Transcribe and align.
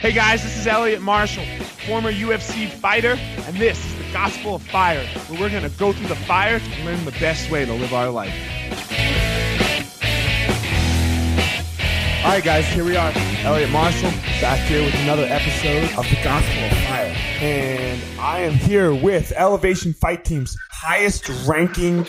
Hey 0.00 0.12
guys, 0.12 0.42
this 0.42 0.56
is 0.56 0.66
Elliot 0.66 1.02
Marshall, 1.02 1.44
former 1.86 2.10
UFC 2.10 2.70
fighter, 2.70 3.18
and 3.18 3.54
this 3.56 3.84
is 3.84 3.98
the 3.98 4.10
Gospel 4.14 4.54
of 4.54 4.62
Fire, 4.62 5.04
where 5.28 5.38
we're 5.38 5.50
going 5.50 5.62
to 5.62 5.78
go 5.78 5.92
through 5.92 6.08
the 6.08 6.16
fire 6.16 6.58
to 6.58 6.84
learn 6.86 7.04
the 7.04 7.10
best 7.20 7.50
way 7.50 7.66
to 7.66 7.74
live 7.74 7.92
our 7.92 8.08
life. 8.08 8.32
All 12.24 12.30
right, 12.30 12.42
guys, 12.42 12.64
here 12.68 12.82
we 12.82 12.96
are. 12.96 13.12
Elliot 13.44 13.68
Marshall 13.68 14.08
back 14.40 14.66
here 14.68 14.82
with 14.82 14.94
another 15.00 15.24
episode 15.24 15.84
of 15.98 16.08
the 16.08 16.18
Gospel 16.24 16.64
of 16.64 16.72
Fire. 16.84 17.14
And 17.42 18.02
I 18.18 18.38
am 18.38 18.54
here 18.54 18.94
with 18.94 19.32
Elevation 19.32 19.92
Fight 19.92 20.24
Team's 20.24 20.56
highest 20.70 21.28
ranking 21.46 22.06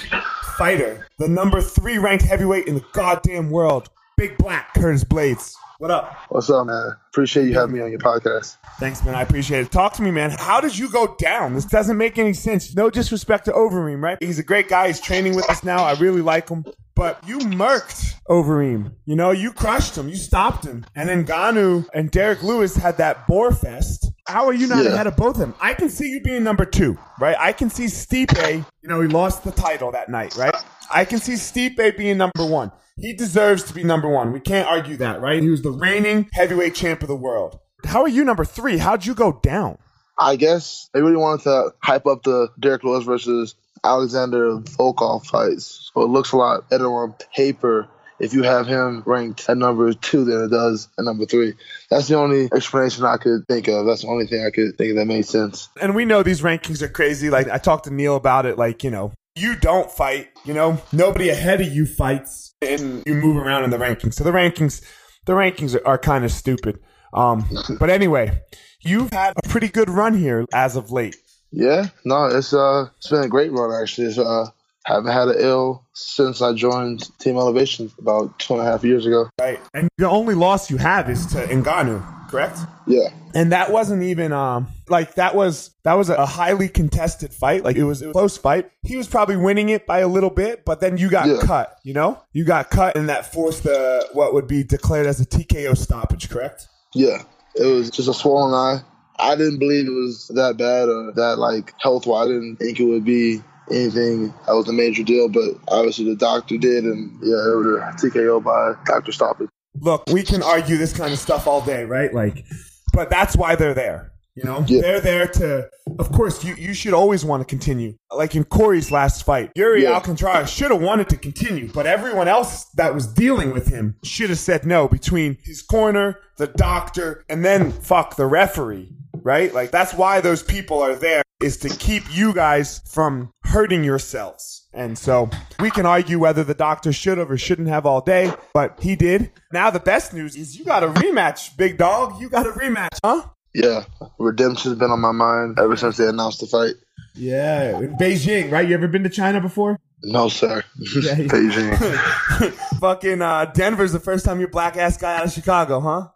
fighter, 0.57 1.07
the 1.17 1.27
number 1.27 1.59
three 1.59 1.97
ranked 1.97 2.23
heavyweight 2.23 2.67
in 2.67 2.75
the 2.75 2.85
goddamn 2.93 3.49
world, 3.49 3.89
Big 4.15 4.37
Black 4.37 4.73
Curtis 4.75 5.03
Blaydes. 5.03 5.57
What 5.81 5.89
up? 5.89 6.15
What's 6.29 6.47
up, 6.51 6.67
man? 6.67 6.91
Appreciate 7.09 7.47
you 7.47 7.55
having 7.55 7.73
me 7.73 7.81
on 7.81 7.89
your 7.89 7.99
podcast. 7.99 8.57
Thanks, 8.79 9.03
man. 9.03 9.15
I 9.15 9.23
appreciate 9.23 9.61
it. 9.61 9.71
Talk 9.71 9.93
to 9.93 10.03
me, 10.03 10.11
man. 10.11 10.29
How 10.29 10.61
did 10.61 10.77
you 10.77 10.87
go 10.91 11.15
down? 11.17 11.55
This 11.55 11.65
doesn't 11.65 11.97
make 11.97 12.19
any 12.19 12.33
sense. 12.33 12.75
No 12.75 12.91
disrespect 12.91 13.45
to 13.45 13.51
Overeem, 13.51 13.99
right? 13.99 14.19
He's 14.21 14.37
a 14.37 14.43
great 14.43 14.69
guy. 14.69 14.85
He's 14.89 15.01
training 15.01 15.35
with 15.35 15.49
us 15.49 15.63
now. 15.63 15.83
I 15.83 15.93
really 15.93 16.21
like 16.21 16.49
him. 16.49 16.65
But 16.95 17.27
you 17.27 17.39
murked 17.39 18.13
Overeem. 18.29 18.93
You 19.05 19.15
know, 19.15 19.31
you 19.31 19.51
crushed 19.51 19.97
him. 19.97 20.07
You 20.07 20.17
stopped 20.17 20.65
him. 20.67 20.85
And 20.95 21.09
then 21.09 21.25
Ngannou 21.25 21.87
and 21.95 22.11
Derrick 22.11 22.43
Lewis 22.43 22.75
had 22.75 22.97
that 22.97 23.25
bore 23.25 23.51
fest. 23.51 24.07
How 24.27 24.45
are 24.45 24.53
you 24.53 24.67
not 24.67 24.83
Yeah. 24.85 24.91
ahead 24.91 25.07
of 25.07 25.15
both 25.17 25.33
of 25.33 25.39
them? 25.39 25.55
I 25.59 25.73
can 25.73 25.89
see 25.89 26.11
you 26.11 26.21
being 26.21 26.43
number 26.43 26.63
two, 26.63 26.95
right? 27.19 27.35
I 27.39 27.53
can 27.53 27.71
see 27.71 27.85
Stipe, 27.85 28.55
you 28.83 28.87
know, 28.87 29.01
he 29.01 29.07
lost 29.07 29.43
the 29.43 29.51
title 29.51 29.91
that 29.93 30.09
night, 30.09 30.35
right? 30.37 30.53
I 30.93 31.05
can 31.05 31.17
see 31.17 31.33
Stipe 31.33 31.97
being 31.97 32.17
number 32.17 32.45
one. 32.45 32.71
He 33.01 33.13
deserves 33.13 33.63
to 33.63 33.73
be 33.73 33.83
number 33.83 34.07
one. 34.07 34.31
We 34.31 34.39
can't 34.39 34.67
argue 34.67 34.95
that, 34.97 35.21
right? 35.21 35.41
He 35.41 35.49
was 35.49 35.63
the 35.63 35.71
reigning 35.71 36.29
heavyweight 36.33 36.75
champ 36.75 37.01
of 37.01 37.07
the 37.07 37.15
world. 37.15 37.59
How 37.83 38.03
are 38.03 38.07
you 38.07 38.23
number 38.23 38.45
three? 38.45 38.77
How'd 38.77 39.05
you 39.05 39.15
go 39.15 39.39
down? 39.41 39.79
I 40.19 40.35
guess 40.35 40.87
they 40.93 41.01
really 41.01 41.17
wanted 41.17 41.43
to 41.43 41.73
hype 41.81 42.05
up 42.05 42.21
the 42.23 42.49
Derrick 42.59 42.83
Lewis 42.83 43.03
versus 43.03 43.55
Alexander 43.83 44.57
Volkov 44.59 45.25
fights. 45.25 45.89
So 45.93 46.03
it 46.03 46.09
looks 46.09 46.31
a 46.31 46.37
lot 46.37 46.69
better 46.69 46.87
on 46.87 47.15
paper 47.35 47.87
if 48.19 48.35
you 48.35 48.43
have 48.43 48.67
him 48.67 49.01
ranked 49.07 49.49
at 49.49 49.57
number 49.57 49.91
two 49.93 50.23
than 50.23 50.43
it 50.43 50.49
does 50.49 50.87
at 50.99 51.05
number 51.05 51.25
three. 51.25 51.55
That's 51.89 52.07
the 52.07 52.17
only 52.17 52.49
explanation 52.53 53.03
I 53.03 53.17
could 53.17 53.47
think 53.47 53.67
of. 53.67 53.87
That's 53.87 54.03
the 54.03 54.09
only 54.09 54.27
thing 54.27 54.45
I 54.45 54.51
could 54.51 54.77
think 54.77 54.91
of 54.91 54.97
that 54.97 55.05
made 55.05 55.25
sense. 55.25 55.69
And 55.81 55.95
we 55.95 56.05
know 56.05 56.21
these 56.21 56.41
rankings 56.41 56.83
are 56.83 56.87
crazy. 56.87 57.31
Like 57.31 57.49
I 57.49 57.57
talked 57.57 57.85
to 57.85 57.91
Neil 57.91 58.15
about 58.15 58.45
it. 58.45 58.59
Like 58.59 58.83
you 58.83 58.91
know, 58.91 59.11
you 59.35 59.55
don't 59.55 59.91
fight. 59.91 60.29
You 60.45 60.53
know, 60.53 60.81
nobody 60.91 61.29
ahead 61.29 61.61
of 61.61 61.71
you 61.71 61.85
fights, 61.85 62.53
and 62.61 63.03
you 63.05 63.15
move 63.15 63.37
around 63.37 63.63
in 63.63 63.69
the 63.69 63.77
rankings. 63.77 64.15
So 64.15 64.23
the 64.23 64.31
rankings, 64.31 64.83
the 65.25 65.33
rankings 65.33 65.75
are, 65.75 65.87
are 65.87 65.97
kind 65.97 66.25
of 66.25 66.31
stupid. 66.31 66.79
Um, 67.13 67.45
but 67.79 67.89
anyway, 67.89 68.41
you've 68.81 69.11
had 69.11 69.33
a 69.43 69.47
pretty 69.47 69.67
good 69.67 69.89
run 69.89 70.17
here 70.17 70.45
as 70.53 70.75
of 70.75 70.91
late. 70.91 71.15
Yeah, 71.51 71.87
no, 72.05 72.27
it's 72.27 72.53
uh, 72.53 72.87
it's 72.97 73.09
been 73.09 73.23
a 73.23 73.29
great 73.29 73.51
run 73.51 73.71
actually. 73.81 74.07
It's, 74.07 74.17
uh, 74.17 74.47
haven't 74.85 75.11
had 75.11 75.27
an 75.27 75.35
ill 75.37 75.85
since 75.93 76.41
I 76.41 76.53
joined 76.53 77.07
Team 77.19 77.37
Elevation 77.37 77.91
about 77.99 78.37
two 78.39 78.53
and 78.53 78.61
a 78.61 78.65
half 78.65 78.83
years 78.83 79.05
ago. 79.05 79.29
Right. 79.39 79.59
And 79.73 79.89
the 79.97 80.09
only 80.09 80.33
loss 80.33 80.71
you 80.71 80.77
have 80.77 81.09
is 81.09 81.25
to 81.27 81.45
Ngannou, 81.45 82.20
correct? 82.31 82.57
Yeah, 82.87 83.09
And 83.35 83.51
that 83.51 83.71
wasn't 83.71 84.03
even 84.03 84.31
um 84.31 84.67
like 84.89 85.15
that 85.15 85.35
was 85.35 85.71
that 85.83 85.93
was 85.93 86.09
a 86.09 86.25
highly 86.25 86.67
contested 86.69 87.33
fight. 87.33 87.63
Like 87.63 87.75
it 87.75 87.83
was 87.83 88.01
a 88.01 88.11
close 88.11 88.37
fight. 88.37 88.71
He 88.83 88.95
was 88.97 89.07
probably 89.07 89.35
winning 89.37 89.69
it 89.69 89.85
by 89.85 89.99
a 89.99 90.07
little 90.07 90.29
bit, 90.31 90.65
but 90.65 90.79
then 90.79 90.97
you 90.97 91.09
got 91.09 91.27
Yeah. 91.27 91.41
cut, 91.41 91.77
you 91.83 91.93
know? 91.93 92.19
You 92.33 92.43
got 92.45 92.69
cut 92.71 92.95
and 92.95 93.09
that 93.09 93.31
forced 93.31 93.63
the 93.63 94.07
what 94.13 94.33
would 94.33 94.47
be 94.47 94.63
declared 94.63 95.05
as 95.05 95.19
a 95.19 95.25
TKO 95.25 95.75
stoppage, 95.77 96.29
correct? 96.29 96.67
Yeah, 96.95 97.21
it 97.55 97.65
was 97.65 97.89
just 97.91 98.07
a 98.09 98.13
swollen 98.13 98.53
eye. 98.53 98.81
I 99.19 99.35
didn't 99.35 99.59
believe 99.59 99.85
it 99.87 99.91
was 99.91 100.29
that 100.33 100.57
bad 100.57 100.89
or 100.89 101.11
that 101.11 101.37
like 101.37 101.73
health 101.79 102.07
wise. 102.07 102.27
I 102.27 102.31
didn't 102.31 102.55
think 102.57 102.79
it 102.79 102.85
would 102.85 103.05
be 103.05 103.41
anything 103.69 104.33
that 104.47 104.53
was 104.53 104.67
a 104.67 104.73
major 104.73 105.03
deal, 105.03 105.29
but 105.29 105.51
obviously 105.67 106.05
the 106.05 106.15
doctor 106.15 106.57
did, 106.57 106.83
and 106.83 107.11
yeah, 107.21 107.35
it 107.35 107.55
was 107.55 107.67
a 107.67 108.07
TKO 108.09 108.43
by 108.43 108.73
Doctor 108.85 109.11
Stoppage. 109.11 109.49
Look, 109.79 110.03
we 110.11 110.23
can 110.23 110.43
argue 110.43 110.77
this 110.77 110.93
kind 110.95 111.13
of 111.13 111.19
stuff 111.19 111.47
all 111.47 111.61
day, 111.61 111.83
right? 111.85 112.13
Like 112.13 112.45
but 112.93 113.09
that's 113.09 113.35
why 113.37 113.55
they're 113.55 113.73
there. 113.73 114.11
You 114.35 114.43
know, 114.43 114.63
Yeah. 114.65 114.81
they're 114.81 115.01
there 115.01 115.27
to. 115.27 115.69
Of 115.99 116.11
course, 116.13 116.43
you 116.43 116.55
you 116.55 116.73
should 116.73 116.93
always 116.93 117.25
want 117.25 117.41
to 117.41 117.45
continue. 117.45 117.95
Like 118.15 118.33
in 118.35 118.43
Corey's 118.45 118.89
last 118.91 119.23
fight, 119.23 119.51
Iuri 119.57 119.81
Yeah. 119.83 119.91
Alcantara 119.91 120.47
should 120.47 120.71
have 120.71 120.81
wanted 120.81 121.09
to 121.09 121.17
continue, 121.17 121.69
but 121.73 121.85
everyone 121.85 122.27
else 122.29 122.65
that 122.75 122.93
was 122.93 123.07
dealing 123.07 123.51
with 123.51 123.67
him 123.67 123.95
should 124.03 124.29
have 124.29 124.39
said 124.39 124.65
no. 124.65 124.87
Between 124.87 125.37
his 125.43 125.61
corner, 125.61 126.17
the 126.37 126.47
doctor, 126.47 127.25
and 127.29 127.43
then 127.43 127.71
fuck 127.71 128.15
the 128.15 128.25
referee, 128.25 128.93
right? 129.21 129.53
Like 129.53 129.71
that's 129.71 129.93
why 129.93 130.21
those 130.21 130.43
people 130.43 130.81
are 130.81 130.95
there 130.95 131.23
is 131.41 131.57
to 131.57 131.69
keep 131.69 132.03
you 132.15 132.33
guys 132.33 132.79
from 132.89 133.31
hurting 133.51 133.83
yourselves. 133.83 134.67
And 134.73 134.97
so 134.97 135.29
we 135.59 135.69
can 135.69 135.85
argue 135.85 136.17
whether 136.17 136.43
the 136.43 136.53
doctor 136.53 136.93
should 136.93 137.17
have 137.17 137.29
or 137.29 137.37
shouldn't 137.37 137.67
have 137.67 137.85
all 137.85 137.99
day, 137.99 138.33
but 138.53 138.79
he 138.81 138.95
did. 138.95 139.31
Now 139.51 139.69
the 139.69 139.81
best 139.81 140.13
news 140.13 140.37
is 140.37 140.57
you 140.57 140.63
got 140.63 140.83
a 140.83 140.87
rematch, 140.87 141.57
big 141.57 141.77
dog. 141.77 142.21
You 142.21 142.29
got 142.29 142.47
a 142.47 142.51
rematch, 142.51 142.97
huh? 143.03 143.27
Yeah, 143.53 143.83
redemption's 144.17 144.75
been 144.75 144.91
on 144.91 145.01
my 145.01 145.11
mind 145.11 145.59
ever 145.59 145.75
since 145.75 145.97
they 145.97 146.07
announced 146.07 146.39
the 146.39 146.47
fight. 146.47 146.75
Yeah, 147.13 147.79
in 147.79 147.97
Beijing, 147.97 148.49
right? 148.49 148.65
You 148.65 148.73
ever 148.75 148.87
been 148.87 149.03
to 149.03 149.09
China 149.09 149.41
before? 149.41 149.77
No, 150.03 150.29
sir. 150.29 150.63
Yeah. 150.79 151.15
Beijing. 151.15 152.51
Fucking 152.79 153.21
uh, 153.21 153.45
Denver's 153.53 153.91
the 153.91 153.99
first 153.99 154.23
time 154.23 154.39
you're 154.39 154.47
black 154.47 154.77
ass 154.77 154.95
guy 154.95 155.17
out 155.17 155.25
of 155.25 155.33
Chicago, 155.33 155.81
huh? 155.81 156.07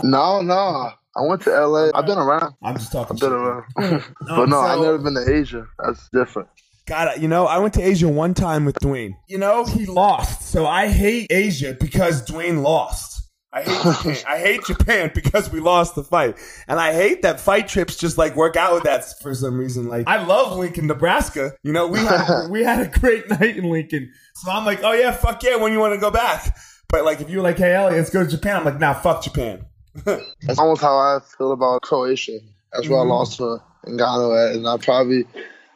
no, 0.02 0.42
no. 0.42 0.90
I 1.16 1.20
went 1.20 1.42
to 1.42 1.50
LA. 1.50 1.90
I've 1.94 2.06
been 2.06 2.18
around. 2.18 2.54
I'm 2.60 2.76
just 2.76 2.90
talking. 2.90 3.14
I've 3.14 3.20
been 3.20 3.32
around. 3.32 3.64
but 3.76 4.48
no, 4.48 4.58
I've 4.58 4.80
never 4.80 4.98
been 4.98 5.14
to 5.14 5.32
Asia. 5.32 5.68
That's 5.78 6.08
different. 6.12 6.48
God, 6.86 7.20
you 7.20 7.28
know, 7.28 7.46
I 7.46 7.58
went 7.58 7.74
to 7.74 7.82
Asia 7.82 8.08
one 8.08 8.34
time 8.34 8.64
with 8.64 8.76
Dwayne. 8.76 9.16
You 9.26 9.38
know, 9.38 9.64
he 9.64 9.86
lost, 9.86 10.42
so 10.42 10.66
I 10.66 10.88
hate 10.88 11.28
Asia 11.30 11.74
because 11.78 12.26
Dwayne 12.26 12.62
lost. 12.62 13.14
I 13.54 13.62
hate 13.62 13.82
Japan. 14.04 14.24
I 14.26 14.38
hate 14.38 14.64
Japan 14.64 15.10
because 15.14 15.50
we 15.50 15.60
lost 15.60 15.94
the 15.94 16.02
fight, 16.02 16.36
and 16.68 16.80
I 16.80 16.92
hate 16.92 17.22
that 17.22 17.40
fight 17.40 17.68
trips 17.68 17.96
just 17.96 18.18
like 18.18 18.36
work 18.36 18.56
out 18.56 18.74
with 18.74 18.82
that 18.82 19.04
for 19.22 19.34
some 19.34 19.56
reason. 19.56 19.88
Like, 19.88 20.06
I 20.08 20.24
love 20.24 20.58
Lincoln, 20.58 20.86
Nebraska. 20.88 21.52
You 21.62 21.72
know, 21.72 21.86
we 21.86 22.00
had 22.00 22.48
we 22.50 22.64
had 22.64 22.80
a 22.80 22.98
great 22.98 23.30
night 23.30 23.56
in 23.56 23.70
Lincoln, 23.70 24.12
so 24.34 24.50
I'm 24.50 24.66
like, 24.66 24.80
oh 24.82 24.92
yeah, 24.92 25.12
fuck 25.12 25.42
yeah, 25.42 25.56
when 25.56 25.72
you 25.72 25.78
want 25.78 25.94
to 25.94 26.00
go 26.00 26.10
back. 26.10 26.56
But 26.88 27.04
like, 27.04 27.20
if 27.20 27.30
you 27.30 27.38
were 27.38 27.44
like, 27.44 27.58
hey, 27.58 27.74
Elliot, 27.74 27.98
let's 27.98 28.10
go 28.10 28.24
to 28.24 28.30
Japan, 28.30 28.56
I'm 28.56 28.64
like, 28.64 28.78
nah, 28.78 28.92
fuck 28.92 29.22
Japan. 29.22 29.64
That's 30.04 30.58
almost 30.58 30.82
how 30.82 30.96
I 30.96 31.20
feel 31.38 31.52
about 31.52 31.82
Croatia. 31.82 32.38
That's 32.72 32.88
where 32.88 32.98
I 32.98 33.02
mm-hmm. 33.02 33.10
lost 33.10 33.36
to 33.38 33.62
Ngannou 33.86 34.50
at, 34.50 34.56
and 34.56 34.66
I 34.66 34.76
probably, 34.78 35.24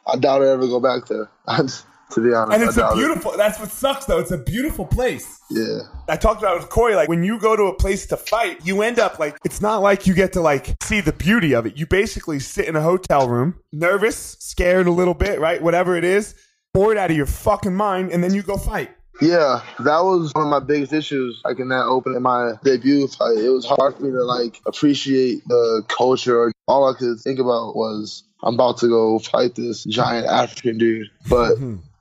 I 0.08 0.16
doubt 0.16 0.42
I 0.42 0.48
ever 0.48 0.66
go 0.66 0.80
back 0.80 1.06
there. 1.06 1.28
to 1.48 2.20
be 2.22 2.32
honest, 2.34 2.54
And 2.58 2.62
it's 2.62 2.76
a 2.76 2.80
doubt 2.80 2.92
it. 2.92 2.96
beautiful. 2.96 3.36
That's 3.36 3.58
what 3.60 3.70
sucks 3.70 4.06
though. 4.06 4.18
It's 4.18 4.30
a 4.30 4.38
beautiful 4.38 4.86
place. 4.86 5.38
Yeah, 5.50 5.80
I 6.08 6.16
talked 6.16 6.40
about 6.42 6.56
it 6.56 6.60
with 6.60 6.70
Corey. 6.70 6.94
Like 6.94 7.08
when 7.08 7.22
you 7.22 7.38
go 7.38 7.54
to 7.56 7.64
a 7.64 7.74
place 7.74 8.06
to 8.06 8.16
fight, 8.16 8.64
you 8.66 8.82
end 8.82 8.98
up 8.98 9.18
like 9.18 9.36
it's 9.44 9.60
not 9.60 9.82
like 9.82 10.06
you 10.06 10.14
get 10.14 10.32
to 10.34 10.40
like 10.40 10.74
see 10.82 11.00
the 11.00 11.12
beauty 11.12 11.54
of 11.54 11.66
it. 11.66 11.76
You 11.76 11.86
basically 11.86 12.38
sit 12.38 12.66
in 12.66 12.76
a 12.76 12.82
hotel 12.82 13.28
room, 13.28 13.54
nervous, 13.72 14.36
scared 14.40 14.86
a 14.86 14.90
little 14.90 15.14
bit, 15.14 15.38
right? 15.40 15.60
Whatever 15.62 15.96
it 15.96 16.04
is, 16.04 16.34
bored 16.74 16.96
out 16.96 17.10
of 17.10 17.16
your 17.16 17.26
fucking 17.26 17.74
mind, 17.74 18.10
and 18.12 18.22
then 18.24 18.34
you 18.34 18.42
go 18.42 18.56
fight. 18.56 18.90
yeah. 19.20 19.62
That 19.80 20.00
was 20.00 20.32
one 20.34 20.44
of 20.44 20.50
my 20.50 20.60
biggest 20.60 20.92
issues. 20.92 21.40
Like 21.44 21.58
in 21.58 21.68
that 21.70 21.84
open 21.84 22.14
in 22.14 22.22
my 22.22 22.52
debut 22.64 23.06
fight, 23.08 23.36
it 23.38 23.48
was 23.50 23.66
hard 23.66 23.96
for 23.96 24.02
me 24.02 24.10
to 24.12 24.22
like 24.24 24.60
appreciate 24.66 25.42
the 25.48 25.82
culture. 25.88 26.52
All 26.66 26.88
I 26.88 26.96
could 26.98 27.18
think 27.20 27.38
about 27.38 27.74
was 27.74 28.22
I'm 28.42 28.54
about 28.54 28.78
to 28.78 28.88
go 28.88 29.18
fight 29.18 29.54
this 29.54 29.84
giant 29.84 30.26
African 30.26 30.78
dude. 30.78 31.10
But 31.28 31.54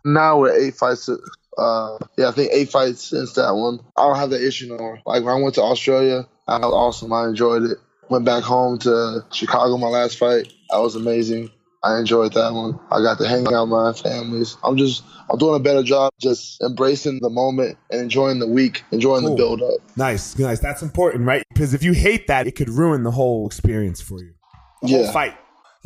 now 0.06 0.40
we're 0.40 0.56
eight 0.58 0.76
fights. 0.76 1.10
Uh, 1.58 1.98
yeah, 2.18 2.28
I 2.28 2.32
think 2.32 2.52
eight 2.54 2.70
fights 2.70 3.02
since 3.10 3.34
that 3.34 3.52
one. 3.56 3.80
I 3.98 4.04
don't 4.08 4.18
have 4.18 4.30
that 4.30 4.46
issue 4.46 4.68
no 4.68 4.78
more. 4.78 5.00
Like 5.06 5.24
when 5.24 5.36
I 5.36 5.42
went 5.42 5.56
to 5.56 5.64
Australia, 5.64 6.28
I 6.48 6.58
was 6.60 6.74
awesome. 6.74 7.12
I 7.14 7.28
enjoyed 7.28 7.64
it. 7.64 7.78
Went 8.10 8.24
back 8.26 8.44
home 8.44 8.78
to 8.80 9.26
Chicago, 9.34 9.78
my 9.78 9.88
last 9.88 10.18
fight. 10.18 10.54
That 10.70 10.78
was 10.78 10.96
amazing. 10.96 11.50
I 11.84 12.00
enjoyed 12.00 12.34
that 12.34 12.54
one. 12.54 12.80
I 12.92 13.02
got 13.02 13.18
to 13.20 13.28
hang 13.28 13.46
out 13.54 13.64
with 13.64 13.70
my 13.72 13.94
families. 13.94 14.58
I'm 14.64 14.78
just, 14.78 15.04
I'm 15.30 15.38
doing 15.38 15.56
a 15.56 15.64
better 15.64 15.84
job 15.84 16.12
just 16.20 16.62
embracing 16.62 17.20
the 17.22 17.30
moment 17.30 17.78
and 17.92 18.02
enjoying 18.02 18.40
the 18.40 18.48
week, 18.48 18.84
enjoying 18.92 19.22
Cool. 19.22 19.32
the 19.32 19.36
build 19.36 19.62
up. 19.62 19.80
Nice, 19.96 20.38
nice. 20.40 20.60
That's 20.60 20.82
important, 20.82 21.26
right? 21.26 21.44
Because 21.50 21.74
if 21.74 21.84
you 21.84 21.94
hate 21.94 22.28
that, 22.28 22.48
it 22.48 22.54
could 22.56 22.70
ruin 22.70 23.04
the 23.04 23.12
whole 23.12 23.46
experience 23.46 24.02
for 24.02 24.20
you. 24.20 24.34
The 24.82 24.88
whole 24.90 25.04
Yeah. 25.04 25.12
fight. 25.12 25.38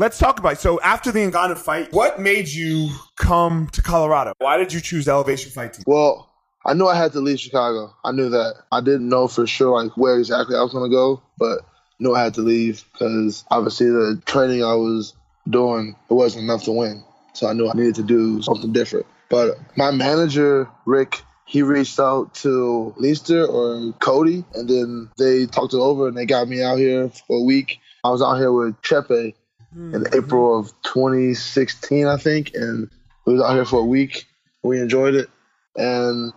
Let's 0.01 0.17
talk 0.17 0.39
about 0.39 0.53
it. 0.53 0.59
So 0.59 0.81
after 0.81 1.11
the 1.11 1.19
Ngannou 1.19 1.59
fight, 1.59 1.93
what 1.93 2.19
made 2.19 2.47
you 2.47 2.89
come 3.17 3.67
to 3.67 3.83
Colorado? 3.83 4.33
Why 4.39 4.57
did 4.57 4.73
you 4.73 4.81
choose 4.81 5.07
Elevation 5.07 5.51
Fight 5.51 5.73
Team? 5.73 5.83
Well, 5.85 6.27
I 6.65 6.73
knew 6.73 6.87
I 6.87 6.95
had 6.95 7.11
to 7.11 7.19
leave 7.19 7.39
Chicago. 7.39 7.93
I 8.03 8.11
knew 8.11 8.29
that. 8.29 8.63
I 8.71 8.81
didn't 8.81 9.07
know 9.07 9.27
for 9.27 9.45
sure 9.45 9.79
like 9.79 9.95
where 9.95 10.17
exactly 10.17 10.55
I 10.55 10.63
was 10.63 10.73
gonna 10.73 10.89
go, 10.89 11.21
but 11.37 11.59
knew 11.99 12.15
I 12.15 12.23
had 12.23 12.33
to 12.33 12.41
leave 12.41 12.83
because 12.91 13.45
obviously 13.51 13.91
the 13.91 14.19
training 14.25 14.63
I 14.63 14.73
was 14.73 15.13
doing 15.47 15.95
it 16.09 16.13
wasn't 16.15 16.45
enough 16.45 16.63
to 16.63 16.71
win. 16.71 17.03
So 17.33 17.47
I 17.47 17.53
knew 17.53 17.69
I 17.69 17.73
needed 17.73 17.93
to 17.95 18.03
do 18.03 18.41
something 18.41 18.73
different. 18.73 19.05
But 19.29 19.59
my 19.77 19.91
manager 19.91 20.67
Rick, 20.87 21.21
he 21.45 21.61
reached 21.61 21.99
out 21.99 22.33
to 22.37 22.95
Leister 22.97 23.45
or 23.45 23.93
Cody, 23.99 24.45
and 24.55 24.67
then 24.67 25.11
they 25.19 25.45
talked 25.45 25.75
it 25.75 25.79
over 25.79 26.07
and 26.07 26.17
they 26.17 26.25
got 26.25 26.47
me 26.47 26.63
out 26.63 26.79
here 26.79 27.09
for 27.09 27.37
a 27.37 27.43
week. 27.43 27.79
I 28.03 28.09
was 28.09 28.23
out 28.23 28.37
here 28.37 28.51
with 28.51 28.81
Chepe 28.81 29.35
mm-hmm. 29.75 29.95
in 29.95 30.07
April 30.13 30.59
of 30.59 30.73
2016, 30.83 32.07
I 32.07 32.17
think, 32.17 32.51
and 32.53 32.89
we 33.25 33.33
was 33.33 33.41
out 33.41 33.53
here 33.53 33.65
for 33.65 33.79
a 33.79 33.85
week. 33.85 34.27
We 34.63 34.79
enjoyed 34.79 35.15
it, 35.15 35.29
and 35.75 36.33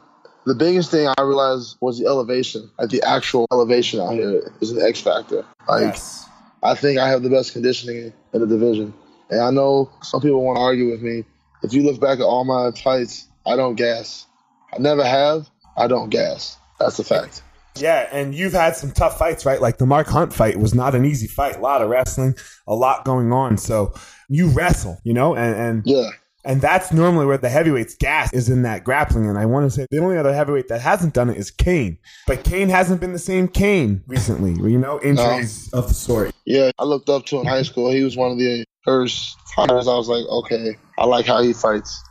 the 0.46 0.54
biggest 0.54 0.90
thing 0.90 1.08
I 1.08 1.22
realized 1.22 1.76
was 1.80 1.98
the 1.98 2.06
elevation. 2.06 2.70
Like 2.78 2.90
the 2.90 3.02
actual 3.02 3.46
elevation 3.52 4.00
out 4.00 4.14
here 4.14 4.52
is 4.60 4.72
an 4.72 4.82
X 4.82 5.00
factor. 5.00 5.44
Like 5.68 5.82
yes. 5.82 6.26
I 6.62 6.74
think 6.74 6.98
I 6.98 7.08
have 7.08 7.22
the 7.22 7.30
best 7.30 7.52
conditioning 7.52 8.12
in 8.32 8.40
the 8.40 8.46
division, 8.46 8.94
and 9.30 9.40
I 9.40 9.50
know 9.50 9.90
some 10.02 10.20
people 10.20 10.42
want 10.42 10.56
to 10.56 10.62
argue 10.62 10.90
with 10.90 11.02
me. 11.02 11.24
If 11.62 11.72
you 11.72 11.82
look 11.82 12.00
back 12.00 12.18
at 12.18 12.24
all 12.24 12.44
my 12.44 12.70
fights, 12.78 13.26
I 13.46 13.56
don't 13.56 13.74
gas. 13.74 14.26
I 14.72 14.78
never 14.78 15.04
have. 15.04 15.48
I 15.76 15.86
don't 15.86 16.10
gas. 16.10 16.56
That's 16.78 16.98
a 16.98 17.04
fact. 17.04 17.42
Yeah, 17.76 18.08
and 18.12 18.34
you've 18.34 18.52
had 18.52 18.76
some 18.76 18.92
tough 18.92 19.18
fights, 19.18 19.44
right? 19.44 19.60
Like 19.60 19.78
the 19.78 19.86
Mark 19.86 20.06
Hunt 20.06 20.32
fight 20.32 20.58
was 20.58 20.74
not 20.74 20.94
an 20.94 21.04
easy 21.04 21.26
fight. 21.26 21.56
A 21.56 21.60
lot 21.60 21.82
of 21.82 21.90
wrestling, 21.90 22.36
a 22.66 22.74
lot 22.74 23.04
going 23.04 23.32
on. 23.32 23.56
So 23.56 23.94
you 24.28 24.48
wrestle, 24.48 25.00
you 25.04 25.12
know, 25.12 25.34
and, 25.34 25.56
and 25.56 25.82
yeah. 25.84 26.10
And 26.46 26.60
that's 26.60 26.92
normally 26.92 27.24
where 27.24 27.38
the 27.38 27.48
heavyweights 27.48 27.94
gas 27.94 28.30
is 28.34 28.50
in 28.50 28.62
that 28.62 28.84
grappling. 28.84 29.28
And 29.30 29.38
I 29.38 29.46
want 29.46 29.64
to 29.64 29.70
say 29.70 29.86
the 29.90 29.98
only 29.98 30.18
other 30.18 30.34
heavyweight 30.34 30.68
that 30.68 30.82
hasn't 30.82 31.14
done 31.14 31.30
it 31.30 31.38
is 31.38 31.50
Cain. 31.50 31.96
But 32.26 32.44
Cain 32.44 32.68
hasn't 32.68 33.00
been 33.00 33.12
the 33.12 33.18
same 33.18 33.48
Cain 33.48 34.02
recently, 34.06 34.50
you 34.70 34.78
know, 34.78 35.00
injuries 35.00 35.72
um, 35.72 35.78
of 35.78 35.88
the 35.88 35.94
sort. 35.94 36.34
Yeah, 36.44 36.70
I 36.78 36.84
looked 36.84 37.08
up 37.08 37.24
to 37.26 37.36
him 37.36 37.42
in 37.42 37.46
high 37.46 37.62
school. 37.62 37.90
He 37.90 38.04
was 38.04 38.16
one 38.16 38.30
of 38.30 38.38
the 38.38 38.66
first 38.84 39.38
fighters 39.56 39.88
I 39.88 39.94
was 39.94 40.08
like, 40.08 40.26
okay, 40.26 40.76
I 40.98 41.06
like 41.06 41.24
how 41.24 41.42
he 41.42 41.54
fights. 41.54 42.04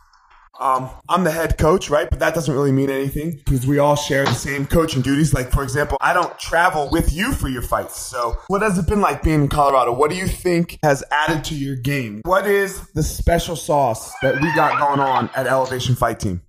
Um, 0.60 0.90
I'm 1.10 1.24
the 1.24 1.32
head 1.32 1.58
coach, 1.58 1.90
right? 1.90 2.10
But 2.10 2.20
that 2.20 2.36
doesn't 2.36 2.54
really 2.54 2.72
mean 2.72 2.90
anything 2.90 3.42
because 3.44 3.66
we 3.66 3.80
all 3.80 3.96
share 3.96 4.26
the 4.26 4.34
same 4.34 4.68
coaching 4.68 5.02
duties. 5.02 5.34
Like, 5.34 5.52
for 5.52 5.64
example, 5.64 5.98
I 6.00 6.14
don't 6.14 6.38
travel 6.38 6.90
with 6.92 7.12
you 7.12 7.34
for 7.34 7.50
your 7.50 7.64
fights. 7.64 8.00
So, 8.00 8.38
what 8.48 8.62
has 8.62 8.78
it 8.78 8.88
been 8.88 9.02
like 9.02 9.24
being 9.24 9.42
in 9.42 9.48
Colorado? 9.48 9.94
What 9.94 10.12
do 10.12 10.16
you 10.16 10.28
think 10.28 10.78
has 10.84 11.04
added 11.12 11.44
to 11.46 11.56
your 11.56 11.76
game? 11.76 12.22
What 12.24 12.46
is 12.46 12.88
the 12.92 13.04
special 13.04 13.56
sauce 13.56 14.14
that 14.22 14.40
we 14.42 14.54
got 14.54 14.80
going 14.80 15.00
on 15.00 15.30
at 15.36 15.48
Elevation 15.48 15.96
Fight 15.96 16.20
Team? 16.20 16.42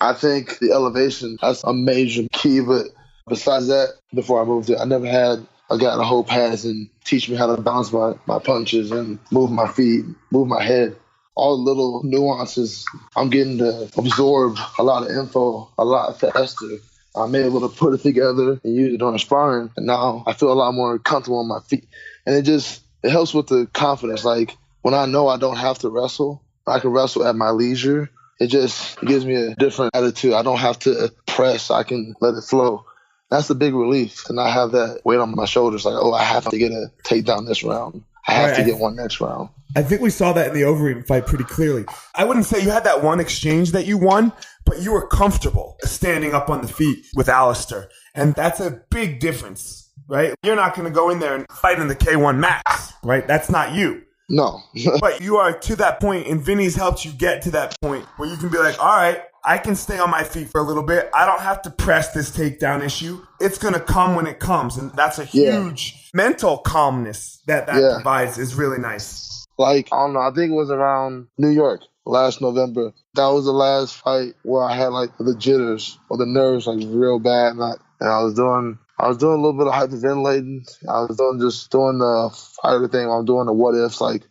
I 0.00 0.14
think 0.14 0.58
the 0.60 0.72
elevation 0.72 1.36
that's 1.42 1.62
a 1.64 1.74
major 1.74 2.26
key. 2.32 2.60
But 2.60 2.86
besides 3.28 3.66
that, 3.68 3.88
before 4.14 4.40
I 4.40 4.46
moved 4.46 4.68
here, 4.68 4.78
I 4.78 4.86
never 4.86 5.06
had 5.06 5.46
a 5.68 5.78
guy 5.78 5.94
a 5.94 6.02
whole 6.02 6.24
pass 6.24 6.64
and 6.64 6.88
teach 7.04 7.28
me 7.28 7.36
how 7.36 7.54
to 7.54 7.60
bounce 7.60 7.92
my, 7.92 8.14
my 8.26 8.38
punches 8.38 8.90
and 8.90 9.18
move 9.30 9.50
my 9.50 9.68
feet, 9.68 10.04
move 10.30 10.48
my 10.48 10.62
head 10.62 10.96
all 11.34 11.56
the 11.56 11.62
little 11.62 12.02
nuances. 12.04 12.84
I'm 13.16 13.30
getting 13.30 13.58
to 13.58 13.90
absorb 13.96 14.58
a 14.78 14.82
lot 14.82 15.02
of 15.02 15.16
info 15.16 15.70
a 15.78 15.84
lot 15.84 16.18
faster. 16.18 16.66
I'm 17.14 17.34
able 17.34 17.68
to 17.68 17.74
put 17.74 17.94
it 17.94 18.02
together 18.02 18.60
and 18.62 18.74
use 18.74 18.94
it 18.94 19.02
on 19.02 19.14
a 19.14 19.18
sparring, 19.18 19.70
and 19.76 19.86
now 19.86 20.22
I 20.26 20.32
feel 20.32 20.52
a 20.52 20.54
lot 20.54 20.74
more 20.74 20.98
comfortable 20.98 21.38
on 21.38 21.48
my 21.48 21.60
feet. 21.60 21.88
And 22.24 22.36
it 22.36 22.42
just 22.42 22.82
it 23.02 23.10
helps 23.10 23.34
with 23.34 23.48
the 23.48 23.66
confidence. 23.72 24.24
Like 24.24 24.56
when 24.82 24.94
I 24.94 25.06
know 25.06 25.28
I 25.28 25.36
don't 25.36 25.56
have 25.56 25.78
to 25.80 25.88
wrestle, 25.88 26.42
I 26.66 26.78
can 26.78 26.90
wrestle 26.90 27.26
at 27.26 27.36
my 27.36 27.50
leisure. 27.50 28.10
It 28.38 28.46
just 28.46 28.98
gives 29.00 29.26
me 29.26 29.34
a 29.34 29.54
different 29.54 29.94
attitude. 29.94 30.32
I 30.32 30.42
don't 30.42 30.58
have 30.58 30.78
to 30.80 31.12
press. 31.26 31.70
I 31.70 31.82
can 31.82 32.14
let 32.20 32.34
it 32.34 32.42
flow. 32.42 32.86
That's 33.30 33.50
a 33.50 33.54
big 33.54 33.74
relief 33.74 34.24
to 34.24 34.32
not 34.32 34.50
have 34.50 34.72
that 34.72 35.02
weight 35.04 35.20
on 35.20 35.34
my 35.34 35.44
shoulders. 35.44 35.84
Like, 35.84 35.94
oh, 35.96 36.12
I 36.12 36.24
have 36.24 36.48
to 36.48 36.58
get 36.58 36.72
a 36.72 36.90
takedown 37.04 37.46
this 37.46 37.62
round. 37.62 38.02
I 38.26 38.32
have 38.32 38.50
right. 38.50 38.56
to 38.56 38.64
get 38.64 38.78
one 38.78 38.96
next 38.96 39.20
round. 39.20 39.50
I 39.76 39.82
think 39.82 40.00
we 40.00 40.10
saw 40.10 40.32
that 40.32 40.48
in 40.48 40.54
the 40.54 40.62
Overeem 40.62 41.06
fight 41.06 41.26
pretty 41.26 41.44
clearly. 41.44 41.84
I 42.14 42.24
wouldn't 42.24 42.46
say 42.46 42.62
you 42.62 42.70
had 42.70 42.84
that 42.84 43.02
one 43.02 43.20
exchange 43.20 43.72
that 43.72 43.86
you 43.86 43.98
won, 43.98 44.32
but 44.64 44.80
you 44.80 44.92
were 44.92 45.06
comfortable 45.06 45.76
standing 45.82 46.34
up 46.34 46.50
on 46.50 46.62
the 46.62 46.68
feet 46.68 47.06
with 47.14 47.28
Alistair. 47.28 47.88
And 48.14 48.34
that's 48.34 48.60
a 48.60 48.82
big 48.90 49.20
difference, 49.20 49.90
right? 50.08 50.34
You're 50.42 50.56
not 50.56 50.74
going 50.74 50.88
to 50.88 50.94
go 50.94 51.10
in 51.10 51.20
there 51.20 51.36
and 51.36 51.46
fight 51.52 51.78
in 51.78 51.88
the 51.88 51.96
K1 51.96 52.38
max, 52.38 52.92
right? 53.04 53.26
That's 53.26 53.48
not 53.48 53.74
you. 53.74 54.02
No. 54.28 54.60
but 55.00 55.20
you 55.20 55.36
are 55.36 55.56
to 55.58 55.76
that 55.76 56.00
point, 56.00 56.26
and 56.26 56.40
Vinny's 56.40 56.74
helped 56.74 57.04
you 57.04 57.12
get 57.12 57.42
to 57.42 57.50
that 57.52 57.76
point 57.80 58.04
where 58.16 58.28
you 58.28 58.36
can 58.36 58.48
be 58.48 58.58
like, 58.58 58.78
all 58.80 58.96
right, 58.96 59.22
I 59.44 59.58
can 59.58 59.74
stay 59.74 59.98
on 59.98 60.10
my 60.10 60.22
feet 60.22 60.48
for 60.48 60.60
a 60.60 60.64
little 60.64 60.82
bit. 60.82 61.10
I 61.14 61.26
don't 61.26 61.40
have 61.40 61.62
to 61.62 61.70
press 61.70 62.12
this 62.12 62.30
takedown 62.30 62.84
issue. 62.84 63.24
It's 63.40 63.58
going 63.58 63.74
to 63.74 63.80
come 63.80 64.14
when 64.14 64.26
it 64.26 64.38
comes. 64.38 64.76
And 64.76 64.92
that's 64.92 65.18
a 65.18 65.24
huge 65.24 65.94
yeah. 65.94 66.00
mental 66.12 66.58
calmness 66.58 67.40
that 67.46 67.66
that 67.66 67.80
yeah. 67.80 67.94
provides 67.94 68.38
is 68.38 68.54
really 68.54 68.78
nice. 68.78 69.39
Like, 69.60 69.92
I 69.92 69.98
don't 69.98 70.14
know, 70.14 70.20
I 70.20 70.30
think 70.30 70.52
it 70.52 70.56
was 70.56 70.70
around 70.70 71.26
New 71.36 71.50
York 71.50 71.82
last 72.06 72.40
November. 72.40 72.94
That 73.12 73.26
was 73.26 73.44
the 73.44 73.52
last 73.52 73.94
fight 73.94 74.32
where 74.42 74.64
I 74.64 74.74
had 74.74 74.88
like 74.88 75.10
the 75.18 75.36
jitters 75.36 75.98
or 76.08 76.16
the 76.16 76.24
nerves 76.24 76.66
like 76.66 76.78
real 76.80 77.18
bad. 77.18 77.52
And 77.52 77.62
I, 77.62 77.72
and 78.00 78.08
I 78.08 78.22
was 78.22 78.32
doing 78.32 78.78
I 78.98 79.06
was 79.08 79.18
doing 79.18 79.34
a 79.34 79.42
little 79.42 79.58
bit 79.58 79.66
of 79.66 79.74
hyperventilating. 79.74 80.66
I 80.88 81.02
was 81.02 81.18
doing 81.18 81.40
just 81.40 81.70
doing 81.70 81.98
the 81.98 82.30
fighter 82.62 82.88
thing. 82.88 83.06
I'm 83.06 83.26
doing 83.26 83.44
the 83.44 83.52
what 83.52 83.74
ifs, 83.74 84.00
like 84.00 84.22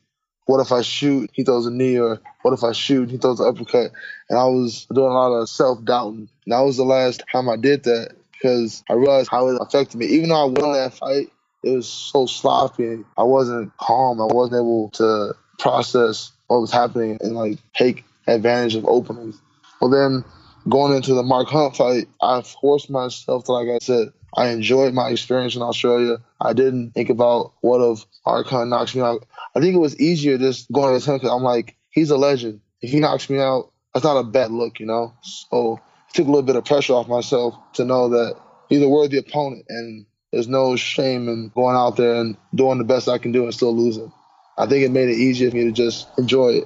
what 0.47 0.61
if 0.61 0.71
I 0.71 0.81
shoot, 0.81 1.29
he 1.31 1.43
throws 1.43 1.67
a 1.67 1.71
knee, 1.71 1.99
or 1.99 2.19
what 2.41 2.55
if 2.55 2.63
I 2.63 2.71
shoot, 2.71 3.11
he 3.11 3.17
throws 3.19 3.39
an 3.39 3.49
uppercut. 3.49 3.91
And 4.29 4.39
I 4.39 4.45
was 4.45 4.87
doing 4.91 5.11
a 5.11 5.13
lot 5.13 5.31
of 5.31 5.47
self 5.47 5.85
doubting. 5.85 6.27
And 6.45 6.53
that 6.53 6.61
was 6.61 6.77
the 6.77 6.85
last 6.85 7.23
time 7.31 7.49
I 7.49 7.55
did 7.55 7.83
that 7.83 8.15
because 8.31 8.83
I 8.89 8.93
realized 8.93 9.29
how 9.29 9.47
it 9.49 9.61
affected 9.61 9.97
me. 9.97 10.07
Even 10.07 10.29
though 10.29 10.41
I 10.41 10.45
won 10.45 10.73
that 10.73 10.95
fight, 10.95 11.27
it 11.63 11.75
was 11.75 11.87
so 11.87 12.25
sloppy. 12.25 13.03
I 13.17 13.23
wasn't 13.23 13.75
calm. 13.77 14.21
I 14.21 14.25
wasn't 14.25 14.59
able 14.59 14.89
to 14.91 15.35
process 15.57 16.31
what 16.47 16.61
was 16.61 16.71
happening 16.71 17.17
and 17.21 17.35
like 17.35 17.59
take 17.73 18.05
advantage 18.27 18.75
of 18.75 18.85
openings. 18.85 19.39
Well, 19.81 19.89
then 19.89 20.23
going 20.67 20.95
into 20.95 21.13
the 21.13 21.23
Mark 21.23 21.47
Hunt 21.47 21.75
fight, 21.75 22.07
I 22.21 22.41
forced 22.41 22.89
myself 22.89 23.45
to, 23.45 23.51
like 23.51 23.67
I 23.69 23.79
said, 23.79 24.13
I 24.35 24.49
enjoyed 24.49 24.93
my 24.93 25.09
experience 25.09 25.55
in 25.55 25.61
Australia. 25.61 26.17
I 26.39 26.53
didn't 26.53 26.91
think 26.91 27.09
about 27.09 27.53
what 27.61 27.81
if 27.81 28.05
Mark 28.25 28.47
Hunt 28.47 28.69
knocks 28.69 28.95
me 28.95 29.01
out. 29.01 29.25
I 29.55 29.59
think 29.59 29.75
it 29.75 29.79
was 29.79 29.99
easier 29.99 30.37
just 30.37 30.71
going 30.71 30.89
against 30.89 31.07
him 31.07 31.15
because 31.15 31.31
I'm 31.31 31.43
like, 31.43 31.75
he's 31.89 32.11
a 32.11 32.17
legend. 32.17 32.61
If 32.81 32.91
he 32.91 32.99
knocks 32.99 33.29
me 33.29 33.39
out, 33.39 33.71
that's 33.93 34.05
not 34.05 34.17
a 34.17 34.23
bad 34.23 34.51
look, 34.51 34.79
you 34.79 34.85
know? 34.85 35.13
So 35.21 35.79
it 36.09 36.13
took 36.13 36.27
a 36.27 36.29
little 36.29 36.43
bit 36.43 36.55
of 36.55 36.65
pressure 36.65 36.93
off 36.93 37.07
myself 37.07 37.55
to 37.73 37.85
know 37.85 38.09
that 38.09 38.37
he's 38.69 38.81
a 38.81 38.87
worthy 38.87 39.17
opponent 39.17 39.65
and 39.67 40.05
there's 40.31 40.47
no 40.47 40.75
shame 40.75 41.27
in 41.27 41.51
going 41.55 41.75
out 41.75 41.97
there 41.97 42.15
and 42.15 42.37
doing 42.53 42.77
the 42.77 42.83
best 42.83 43.07
I 43.07 43.17
can 43.17 43.31
do 43.31 43.43
and 43.43 43.53
still 43.53 43.75
losing. 43.75 44.11
I 44.57 44.65
think 44.67 44.85
it 44.85 44.91
made 44.91 45.09
it 45.09 45.17
easier 45.17 45.49
for 45.49 45.55
me 45.55 45.65
to 45.65 45.71
just 45.71 46.07
enjoy 46.17 46.49
it. 46.49 46.65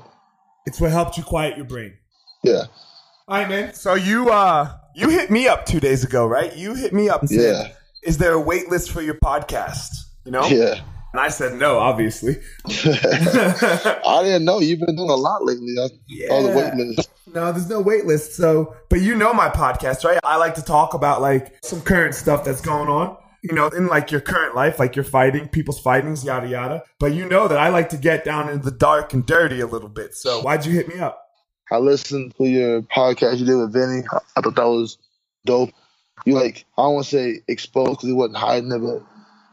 It's 0.66 0.82
what 0.82 0.92
helped 0.92 1.18
you 1.18 1.24
quiet 1.24 1.58
your 1.58 1.66
brain. 1.66 1.94
Yeah. 2.44 2.64
All 3.28 3.38
right, 3.38 3.48
man. 3.48 3.74
So 3.74 3.94
you 3.94 4.30
uh 4.30 4.76
you 4.96 5.10
hit 5.10 5.32
me 5.32 5.48
up 5.48 5.66
two 5.66 5.80
days 5.80 6.04
ago, 6.04 6.26
right? 6.26 6.56
You 6.56 6.76
hit 6.76 6.94
me 6.94 7.10
up 7.10 7.22
and 7.22 7.30
said, 7.30 7.68
yeah. 7.68 7.74
"Is 8.04 8.18
there 8.18 8.34
a 8.34 8.42
wait 8.42 8.70
list 8.70 8.92
for 8.92 9.02
your 9.02 9.16
podcast?" 9.16 9.90
You 10.26 10.32
know? 10.32 10.46
Yeah. 10.46 10.82
And 11.14 11.22
I 11.22 11.30
said 11.30 11.54
no, 11.60 11.78
obviously. 11.78 12.38
I 12.66 14.22
didn't 14.24 14.46
know 14.46 14.60
you've 14.60 14.80
been 14.80 14.96
doing 14.96 15.10
a 15.10 15.16
lot 15.16 15.46
lately. 15.46 15.76
I 15.80 15.90
yeah. 16.08 16.42
the 16.42 16.48
wait 16.50 16.74
list. 16.76 17.10
No, 17.34 17.52
there's 17.52 17.70
no 17.70 17.82
wait 17.82 18.06
list. 18.06 18.34
So, 18.34 18.76
but 18.90 19.02
you 19.02 19.16
know 19.16 19.34
my 19.34 19.50
podcast, 19.50 20.04
right? 20.04 20.20
I 20.24 20.38
like 20.38 20.56
to 20.56 20.64
talk 20.64 20.94
about 20.94 21.22
like 21.22 21.56
some 21.64 21.82
current 21.82 22.16
stuff 22.16 22.44
that's 22.44 22.62
going 22.62 22.90
on. 22.90 23.18
You 23.44 23.54
know, 23.54 23.68
in 23.68 23.88
like 23.88 24.10
your 24.10 24.22
current 24.22 24.56
life, 24.56 24.80
like 24.80 24.96
you're 24.96 25.04
fighting, 25.04 25.50
people's 25.50 25.80
fightings, 25.80 26.24
yada 26.24 26.48
yada. 26.48 26.84
But 26.98 27.14
you 27.14 27.28
know 27.28 27.48
that 27.48 27.58
I 27.58 27.70
like 27.70 27.90
to 27.90 27.98
get 27.98 28.24
down 28.24 28.50
in 28.50 28.62
the 28.62 28.72
dark 28.72 29.14
and 29.14 29.26
dirty 29.26 29.60
a 29.60 29.68
little 29.68 29.90
bit. 29.90 30.16
So 30.16 30.42
why'd 30.42 30.66
you 30.66 30.72
hit 30.72 30.88
me 30.88 31.00
up? 31.00 31.20
I 31.70 31.78
listened 31.78 32.34
to 32.38 32.46
your 32.46 32.82
podcast 32.84 33.40
you 33.40 33.46
did 33.46 33.56
with 33.56 33.74
Vinny. 33.74 34.04
I 34.36 34.42
thought 34.42 34.56
that 34.56 34.68
was 34.68 34.98
dope. 35.46 35.72
You 36.26 36.36
like, 36.36 36.66
I 36.78 36.84
don't 36.84 36.94
want 36.94 37.08
to 37.08 37.12
say 37.12 37.42
exposed 37.48 37.92
because 37.92 38.08
he 38.08 38.14
wasn't 38.14 38.38
hiding 38.38 38.72
it, 38.72 38.80
but 38.80 39.04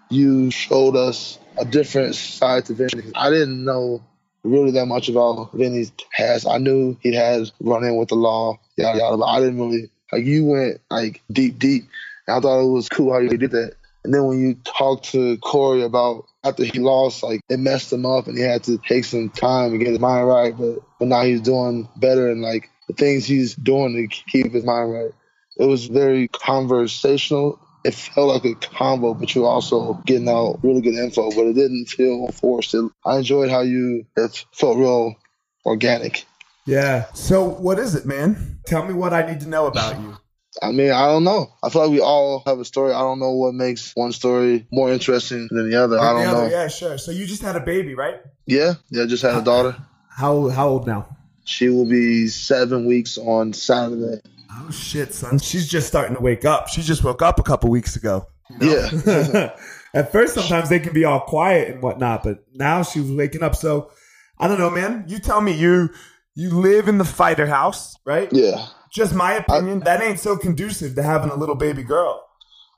you 0.09 0.51
showed 0.51 0.95
us 0.97 1.39
a 1.59 1.65
different 1.65 2.15
side 2.15 2.67
to 2.67 2.75
Vinny. 2.75 3.11
I 3.15 3.31
didn't 3.31 3.65
know 3.65 4.03
really 4.45 4.71
that 4.73 4.87
much 4.87 5.09
about 5.09 5.53
Vinny's 5.53 5.93
past. 6.17 6.47
I 6.47 6.59
knew 6.59 6.97
he 7.01 7.15
had 7.15 7.51
run 7.61 7.85
in 7.85 7.97
with 7.97 8.09
the 8.09 8.15
law, 8.15 8.59
yada 8.77 8.99
yada, 8.99 9.17
but 9.17 9.27
I 9.27 9.41
didn't 9.41 9.59
really 9.59 9.91
like 10.13 10.25
you 10.25 10.45
went 10.47 10.81
like 10.91 11.23
deep, 11.31 11.59
deep. 11.59 11.85
And 12.27 12.37
I 12.37 12.41
thought 12.41 12.61
it 12.61 12.71
was 12.71 12.89
cool 12.89 13.13
how 13.13 13.19
you 13.19 13.31
did 13.31 13.51
that. 13.53 13.75
And 14.05 14.15
then 14.15 14.25
when 14.25 14.41
you 14.41 14.55
talk 14.65 15.03
to 15.05 15.37
Corey 15.39 15.83
about 15.83 16.25
after 16.43 16.65
he 16.65 16.79
lost, 16.79 17.23
like 17.23 17.41
it 17.49 17.61
messed 17.61 17.93
him 17.93 18.07
up 18.07 18.27
and 18.27 18.37
he 18.37 18.43
had 18.43 18.65
to 18.65 18.79
take 18.79 19.05
some 19.05 19.29
time 19.29 19.73
to 19.73 19.79
get 19.79 19.89
his 19.89 19.99
mind 19.99 20.27
right. 20.27 20.57
But 20.57 20.79
but 20.99 21.09
now 21.09 21.23
he's 21.23 21.41
doing 21.41 21.89
better 21.97 22.31
and 22.31 22.41
like 22.41 22.71
the 22.89 22.95
things 22.95 23.27
he's 23.27 23.55
doing 23.55 23.95
to 23.95 24.17
keep 24.31 24.53
his 24.53 24.65
mind 24.65 24.93
right. 24.93 25.11
It 25.59 25.67
was 25.67 25.87
very 25.87 26.29
conversational. 26.29 27.61
It 27.85 27.95
felt 27.95 28.29
like 28.29 28.45
a 28.45 28.55
combo, 28.55 29.15
but 29.15 29.35
you're 29.35 29.47
also 29.47 29.95
getting 30.07 30.29
out 30.29 30.61
really 30.63 30.81
good 30.81 30.95
info, 30.95 31.31
but 31.31 31.47
it 31.47 31.55
didn't 31.55 31.87
feel 31.87 32.29
forced. 32.29 32.75
It, 32.75 32.91
I 33.05 33.19
enjoyed 33.19 33.51
how 33.51 33.61
you 33.61 34.07
it 34.17 34.45
felt 34.53 34.79
real 34.79 35.17
organic. 35.65 36.25
Yeah. 36.67 37.13
So 37.13 37.45
what 37.45 37.79
is 37.79 37.95
it, 37.95 38.07
man? 38.07 38.61
Tell 38.67 38.85
me 38.85 38.95
what 38.95 39.13
I 39.13 39.27
need 39.27 39.41
to 39.41 39.49
know 39.49 39.67
about 39.67 40.01
you. 40.01 40.17
I 40.63 40.73
mean, 40.73 40.91
I 40.91 41.07
don't 41.07 41.25
know. 41.25 41.53
I 41.63 41.69
feel 41.69 41.83
like 41.83 41.91
we 41.91 42.01
all 42.01 42.43
have 42.47 42.59
a 42.59 42.65
story. 42.65 42.93
I 42.93 43.01
don't 43.01 43.21
know 43.21 43.33
what 43.33 43.55
makes 43.55 43.93
one 43.95 44.13
story 44.13 44.67
more 44.73 44.93
interesting 44.93 45.49
than 45.51 45.71
the 45.71 45.83
other. 45.83 45.99
I 45.99 46.13
don't 46.13 46.33
know. 46.33 46.49
Yeah, 46.49 46.69
sure. 46.69 46.99
So 46.99 47.13
you 47.13 47.27
just 47.27 47.43
had 47.43 47.57
a 47.57 47.61
baby, 47.61 47.95
right? 47.95 48.21
Yeah, 48.47 48.75
yeah. 48.91 49.07
Just 49.07 49.23
had 49.23 49.37
a 49.37 49.43
daughter. 49.43 49.77
How 50.09 50.49
how 50.49 50.69
old 50.69 50.87
now? 50.87 51.17
She 51.45 51.69
will 51.69 51.87
be 51.87 52.27
seven 52.29 52.87
weeks 52.87 53.17
on 53.17 53.53
Saturday. 53.53 54.21
Oh 54.51 54.71
shit, 54.71 55.15
son. 55.15 55.39
She's 55.39 55.69
just 55.69 55.87
starting 55.87 56.17
to 56.17 56.23
wake 56.23 56.45
up. 56.45 56.69
She 56.69 56.83
just 56.83 57.05
woke 57.05 57.23
up 57.23 57.39
a 57.39 57.43
couple 57.45 57.71
weeks 57.71 57.97
ago. 57.97 58.27
Yeah. 58.61 59.55
At 59.95 60.13
first, 60.13 60.35
sometimes 60.35 60.69
they 60.69 60.81
can 60.81 60.93
be 60.93 61.05
all 61.05 61.21
quiet 61.21 61.69
and 61.69 61.83
whatnot, 61.83 62.23
but 62.23 62.45
now 62.53 62.83
she 62.83 63.01
was 63.01 63.11
waking 63.13 63.43
up. 63.43 63.55
So 63.55 63.91
I 64.39 64.49
don't 64.49 64.59
know, 64.59 64.71
man. 64.71 65.05
You 65.07 65.19
tell 65.21 65.41
me. 65.41 65.53
You 65.53 65.91
you 66.35 66.51
live 66.51 66.89
in 66.89 66.99
the 66.99 67.05
fighter 67.05 67.47
house, 67.47 67.97
right? 68.05 68.29
yeah. 68.33 68.67
Just 68.93 69.15
my 69.15 69.35
opinion. 69.35 69.81
that 69.81 70.03
ain't 70.03 70.19
so 70.19 70.37
conducive 70.37 70.95
to 70.97 71.03
having 71.03 71.31
a 71.31 71.37
little 71.37 71.55
baby 71.55 71.83
girl. 71.83 72.27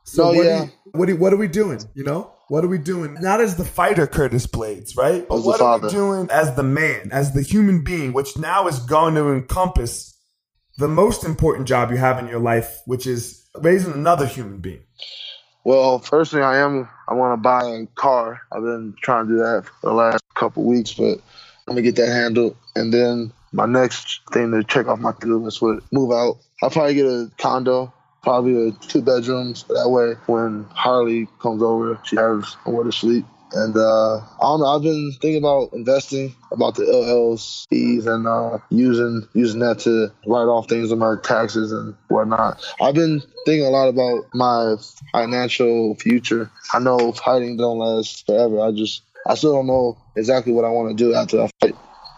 So 0.04 0.32
what, 0.32 0.44
yeah. 0.44 0.62
are 0.62 0.64
you, 0.64 0.70
what, 0.92 1.10
are, 1.10 1.16
what 1.16 1.32
are 1.32 1.36
we 1.36 1.48
doing? 1.48 1.80
You 1.94 2.04
know, 2.04 2.32
what 2.48 2.64
are 2.64 2.68
we 2.68 2.78
doing? 2.78 3.14
Not 3.14 3.40
as 3.40 3.56
the 3.56 3.64
fighter, 3.64 4.06
Curtis 4.06 4.46
Blaydes, 4.46 4.96
right? 4.96 5.26
But 5.28 5.36
As 5.36 5.44
what 5.44 5.60
are 5.60 5.78
we 5.78 5.88
doing 5.88 6.28
as 6.30 6.54
the 6.54 6.62
man, 6.62 7.10
as 7.12 7.32
the 7.32 7.42
human 7.42 7.82
being, 7.82 8.12
which 8.12 8.36
now 8.36 8.66
is 8.66 8.78
going 8.80 9.14
to 9.14 9.30
encompass 9.30 10.18
the 10.78 10.88
most 10.88 11.24
important 11.24 11.68
job 11.68 11.90
you 11.90 11.96
have 11.96 12.18
in 12.18 12.26
your 12.28 12.40
life, 12.40 12.80
which 12.86 13.06
is 13.06 13.46
raising 13.60 13.92
another 13.92 14.26
human 14.26 14.58
being. 14.58 14.82
Well, 15.64 16.00
first 16.00 16.32
thing 16.32 16.42
I 16.42 16.56
am, 16.58 16.88
I 17.08 17.14
want 17.14 17.38
to 17.38 17.42
buy 17.42 17.64
a 17.64 17.86
car. 17.94 18.40
I've 18.50 18.62
been 18.62 18.94
trying 19.00 19.26
to 19.28 19.32
do 19.32 19.38
that 19.38 19.64
for 19.64 19.90
the 19.90 19.94
last 19.94 20.24
couple 20.34 20.64
weeks, 20.64 20.92
but 20.92 21.18
I'm 21.68 21.74
gonna 21.74 21.82
get 21.82 21.96
that 21.96 22.08
handled. 22.08 22.56
And 22.74 22.92
then 22.92 23.32
my 23.52 23.66
next 23.66 24.20
thing 24.32 24.50
to 24.52 24.64
check 24.64 24.86
off 24.86 24.98
my 24.98 25.12
to-do 25.12 25.38
list 25.38 25.62
would 25.62 25.82
move 25.92 26.12
out. 26.12 26.38
I'll 26.62 26.70
probably 26.70 26.94
get 26.94 27.06
a 27.06 27.30
condo, 27.38 27.92
probably 28.22 28.68
a 28.68 28.72
two 28.72 29.02
bedrooms. 29.02 29.64
That 29.64 29.90
way, 29.90 30.14
when 30.26 30.64
Harley 30.70 31.28
comes 31.40 31.62
over, 31.62 32.00
she 32.04 32.16
has 32.16 32.56
somewhere 32.64 32.84
to 32.84 32.92
sleep. 32.92 33.26
And 33.54 33.76
uh, 33.76 34.16
I 34.16 34.40
don't 34.40 34.60
know. 34.60 34.66
I've 34.66 34.82
been 34.82 35.12
thinking 35.20 35.42
about 35.42 35.74
investing, 35.74 36.34
about 36.50 36.74
the 36.74 36.84
LLCs, 36.84 38.06
and 38.06 38.26
uh, 38.26 38.58
using 38.70 39.28
using 39.34 39.60
that 39.60 39.80
to 39.80 40.10
write 40.26 40.44
off 40.44 40.70
things 40.70 40.90
on 40.90 40.98
my 40.98 41.16
taxes 41.22 41.70
and 41.70 41.94
whatnot. 42.08 42.64
I've 42.80 42.94
been 42.94 43.20
thinking 43.44 43.66
a 43.66 43.70
lot 43.70 43.88
about 43.88 44.24
my 44.32 44.76
financial 45.12 45.94
future. 45.96 46.50
I 46.72 46.78
know 46.78 47.12
fighting 47.12 47.58
don't 47.58 47.78
last 47.78 48.24
forever. 48.24 48.60
I 48.60 48.72
just 48.72 49.02
I 49.26 49.34
still 49.34 49.52
don't 49.52 49.66
know 49.66 49.98
exactly 50.16 50.54
what 50.54 50.64
I 50.64 50.70
want 50.70 50.96
to 50.96 51.04
do 51.04 51.14
after 51.14 51.42
I 51.42 51.50
fight. 51.60 51.76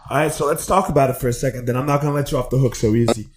All 0.09 0.17
right, 0.17 0.31
so 0.31 0.45
let's 0.45 0.65
talk 0.65 0.89
about 0.89 1.09
it 1.09 1.17
for 1.17 1.27
a 1.27 1.33
second. 1.33 1.65
Then 1.65 1.75
I'm 1.75 1.85
not 1.85 2.01
going 2.01 2.11
to 2.11 2.15
let 2.15 2.31
you 2.31 2.37
off 2.37 2.49
the 2.49 2.57
hook 2.57 2.75
so 2.75 2.93
easy. 2.93 3.27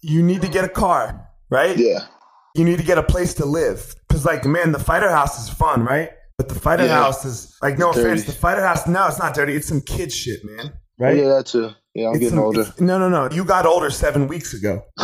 You 0.00 0.22
need 0.22 0.42
to 0.42 0.48
get 0.48 0.64
a 0.64 0.68
car, 0.68 1.28
right? 1.50 1.76
Yeah, 1.76 2.00
You 2.54 2.64
need 2.64 2.78
to 2.78 2.84
get 2.84 2.98
a 2.98 3.02
place 3.02 3.34
to 3.34 3.44
live. 3.44 3.94
Because, 4.08 4.24
like, 4.24 4.44
man, 4.44 4.72
the 4.72 4.78
fighter 4.78 5.10
house 5.10 5.42
is 5.42 5.48
fun, 5.52 5.84
right? 5.84 6.10
But 6.38 6.48
the 6.48 6.54
fighter 6.54 6.84
Yeah. 6.84 7.02
house 7.02 7.24
is, 7.24 7.56
like, 7.62 7.78
no 7.78 7.92
Dirty. 7.92 8.06
offense, 8.08 8.24
the 8.24 8.32
fighter 8.32 8.62
house, 8.64 8.86
no, 8.86 9.06
it's 9.06 9.18
not 9.18 9.34
dirty. 9.34 9.54
It's 9.56 9.66
some 9.68 9.80
kid 9.80 10.12
shit, 10.12 10.44
man. 10.44 10.72
Right? 10.98 11.16
yeah, 11.16 11.28
that 11.28 11.46
too. 11.46 11.70
Yeah, 11.94 12.08
I'm 12.08 12.12
It's 12.14 12.20
getting 12.20 12.36
some- 12.38 12.44
older. 12.44 12.66
No, 12.78 12.98
no, 12.98 13.08
no. 13.08 13.28
You 13.34 13.44
got 13.44 13.66
older 13.66 13.90
seven 13.90 14.28
weeks 14.28 14.54
ago, 14.54 14.84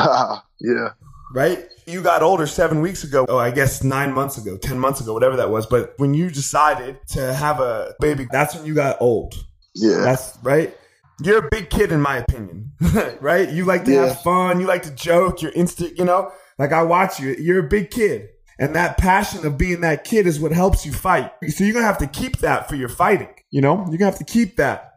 yeah, 0.60 0.90
right? 1.34 1.66
You 1.86 2.02
got 2.02 2.22
older 2.22 2.46
seven 2.46 2.80
weeks 2.80 3.02
ago. 3.04 3.26
Oh, 3.28 3.38
I 3.38 3.50
guess 3.50 3.82
nine 3.82 4.12
months 4.12 4.36
ago, 4.38 4.56
10 4.56 4.78
months 4.78 5.00
ago, 5.00 5.12
whatever 5.14 5.36
that 5.36 5.50
was. 5.50 5.66
But 5.66 5.94
when 5.96 6.14
you 6.14 6.30
decided 6.30 6.98
to 7.08 7.32
have 7.34 7.60
a 7.60 7.94
baby, 8.00 8.28
that's 8.30 8.54
when 8.54 8.64
you 8.66 8.74
got 8.74 8.96
old. 9.00 9.34
yeah, 9.74 9.98
That's 9.98 10.38
right. 10.42 10.76
You're 11.22 11.46
a 11.46 11.48
big 11.50 11.68
kid, 11.70 11.90
in 11.92 12.00
my 12.00 12.18
opinion, 12.18 12.72
right? 13.20 13.48
You 13.50 13.64
like 13.64 13.84
to 13.86 13.92
Yeah. 13.92 14.06
have 14.06 14.22
fun. 14.22 14.60
You 14.60 14.66
like 14.66 14.82
to 14.84 14.90
joke. 14.94 15.42
You're 15.42 15.52
instant, 15.52 15.98
you 15.98 16.04
know, 16.04 16.30
like 16.58 16.72
I 16.72 16.82
watch 16.84 17.18
you. 17.18 17.34
You're 17.38 17.66
a 17.66 17.68
big 17.68 17.90
kid. 17.90 18.28
And 18.60 18.74
that 18.76 18.98
passion 18.98 19.46
of 19.46 19.56
being 19.58 19.80
that 19.82 20.04
kid 20.04 20.26
is 20.26 20.40
what 20.40 20.52
helps 20.52 20.84
you 20.84 20.92
fight. 20.92 21.30
So 21.48 21.62
you're 21.64 21.72
going 21.72 21.84
to 21.84 21.86
have 21.86 21.98
to 21.98 22.06
keep 22.08 22.38
that 22.38 22.68
for 22.68 22.74
your 22.76 22.88
fighting. 22.88 23.28
You 23.50 23.60
know, 23.60 23.76
you're 23.76 23.98
going 23.98 23.98
to 24.00 24.04
have 24.06 24.18
to 24.18 24.24
keep 24.24 24.56
that. 24.56 24.94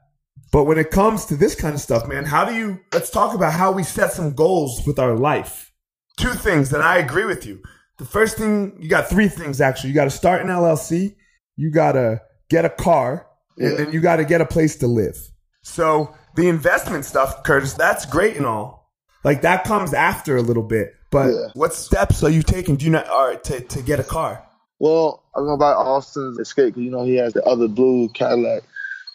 But 0.52 0.66
when 0.66 0.78
it 0.78 0.92
comes 0.92 1.26
to 1.28 1.36
this 1.36 1.56
kind 1.56 1.74
of 1.76 1.80
stuff, 1.82 2.08
man, 2.08 2.26
how 2.26 2.44
do 2.44 2.54
you, 2.56 2.80
let's 2.92 3.10
talk 3.10 3.34
about 3.36 3.54
how 3.54 3.72
we 3.72 3.84
set 3.84 4.12
some 4.14 4.34
goals 4.34 4.82
with 4.86 5.00
our 5.00 5.16
life. 5.16 5.72
Two 6.18 6.34
things 6.34 6.70
that 6.72 6.82
I 6.82 6.98
agree 6.98 7.26
with 7.26 7.46
you. 7.46 7.62
The 8.00 8.06
first 8.06 8.38
thing, 8.38 8.78
you 8.80 8.90
got 8.90 9.08
three 9.08 9.28
things 9.28 9.62
actually. 9.62 9.90
You 9.90 9.96
got 9.96 10.06
to 10.06 10.10
start 10.12 10.42
an 10.42 10.48
LLC. 10.48 11.16
You 11.56 11.72
got 11.72 11.94
to 11.94 12.22
get 12.50 12.66
a 12.66 12.70
car 12.70 13.28
and 13.58 13.72
Yeah. 13.72 13.78
then 13.86 13.94
you 13.94 14.02
got 14.02 14.18
to 14.18 14.26
get 14.26 14.42
a 14.42 14.46
place 14.46 14.76
to 14.78 14.88
live. 14.88 15.18
So 15.64 16.14
the 16.36 16.48
investment 16.50 17.06
stuff, 17.06 17.44
Curtis, 17.44 17.74
that's 17.74 18.06
great 18.06 18.38
and 18.38 18.46
all. 18.46 18.90
Like 19.24 19.42
that 19.44 19.64
comes 19.64 19.94
after 19.94 20.36
a 20.38 20.42
little 20.42 20.64
bit. 20.64 20.94
But 21.12 21.28
Yeah. 21.28 21.48
what 21.54 21.74
steps 21.74 22.24
are 22.24 22.30
you 22.30 22.42
taking? 22.42 22.78
Do 22.78 22.86
you 22.86 22.92
not 22.92 23.08
are 23.10 23.36
to 23.36 23.60
to 23.62 23.82
get 23.82 24.00
a 24.00 24.04
car? 24.04 24.44
Well, 24.80 25.22
I'm 25.36 25.46
gonna 25.46 25.58
buy 25.58 25.74
Austin's 25.74 26.40
Escape 26.40 26.68
because 26.74 26.84
you 26.84 26.92
know 26.92 27.04
he 27.04 27.16
has 27.18 27.34
the 27.34 27.44
other 27.44 27.68
blue 27.68 28.10
Cadillac. 28.10 28.64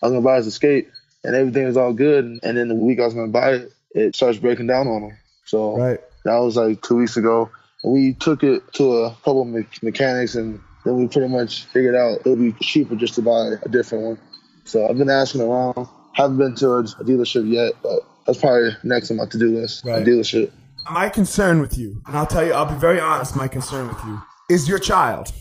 I'm 0.03 0.11
gonna 0.11 0.21
buy 0.23 0.37
his 0.37 0.47
Escape, 0.47 0.89
and 1.25 1.35
everything 1.35 1.65
was 1.67 1.77
all 1.77 1.93
good. 1.93 2.39
And 2.43 2.57
then 2.57 2.69
the 2.69 2.75
week 2.75 3.01
I 3.01 3.05
was 3.07 3.15
gonna 3.15 3.29
buy 3.33 3.53
it, 3.55 3.73
it 3.95 4.15
starts 4.15 4.39
breaking 4.39 4.67
down 4.69 4.87
on 4.87 5.03
him. 5.03 5.17
So 5.47 5.77
Right. 5.77 6.01
that 6.25 6.37
was 6.39 6.57
like 6.57 6.83
two 6.83 6.97
weeks 6.97 7.17
ago. 7.17 7.49
And 7.83 7.93
we 7.93 8.13
took 8.15 8.43
it 8.45 8.63
to 8.75 8.93
a 9.05 9.11
couple 9.25 9.43
of 9.43 9.49
me- 9.49 9.67
mechanics, 9.83 10.35
and 10.35 10.61
then 10.85 10.97
we 10.99 11.09
pretty 11.09 11.29
much 11.29 11.65
figured 11.73 11.95
out 11.97 12.19
it 12.25 12.27
would 12.27 12.39
be 12.39 12.53
cheaper 12.61 12.95
just 12.95 13.15
to 13.15 13.23
buy 13.23 13.55
a 13.63 13.69
different 13.69 14.05
one. 14.05 14.19
So 14.65 14.87
I've 14.87 14.99
been 14.99 15.11
asking 15.11 15.41
around. 15.41 15.89
Haven't 16.17 16.39
been 16.39 16.55
to 16.57 16.71
a, 16.71 16.83
dealership 16.83 17.51
yet, 17.51 17.75
but 17.83 18.01
that's 18.27 18.39
probably 18.41 18.71
next 18.83 19.11
on 19.11 19.19
my 19.19 19.27
to-do 19.27 19.55
list. 19.61 19.85
Right. 19.85 20.05
Dealership. 20.05 20.51
My 20.91 21.09
concern 21.09 21.61
with 21.61 21.77
you, 21.77 22.01
and 22.07 22.17
I'll 22.17 22.27
tell 22.27 22.45
you, 22.47 22.53
I'll 22.53 22.73
be 22.73 22.79
very 22.79 23.01
honest, 23.01 23.37
my 23.37 23.49
concern 23.49 23.89
with 23.89 24.03
you 24.05 24.21
is 24.49 24.69
your 24.69 24.79
child. 24.79 25.33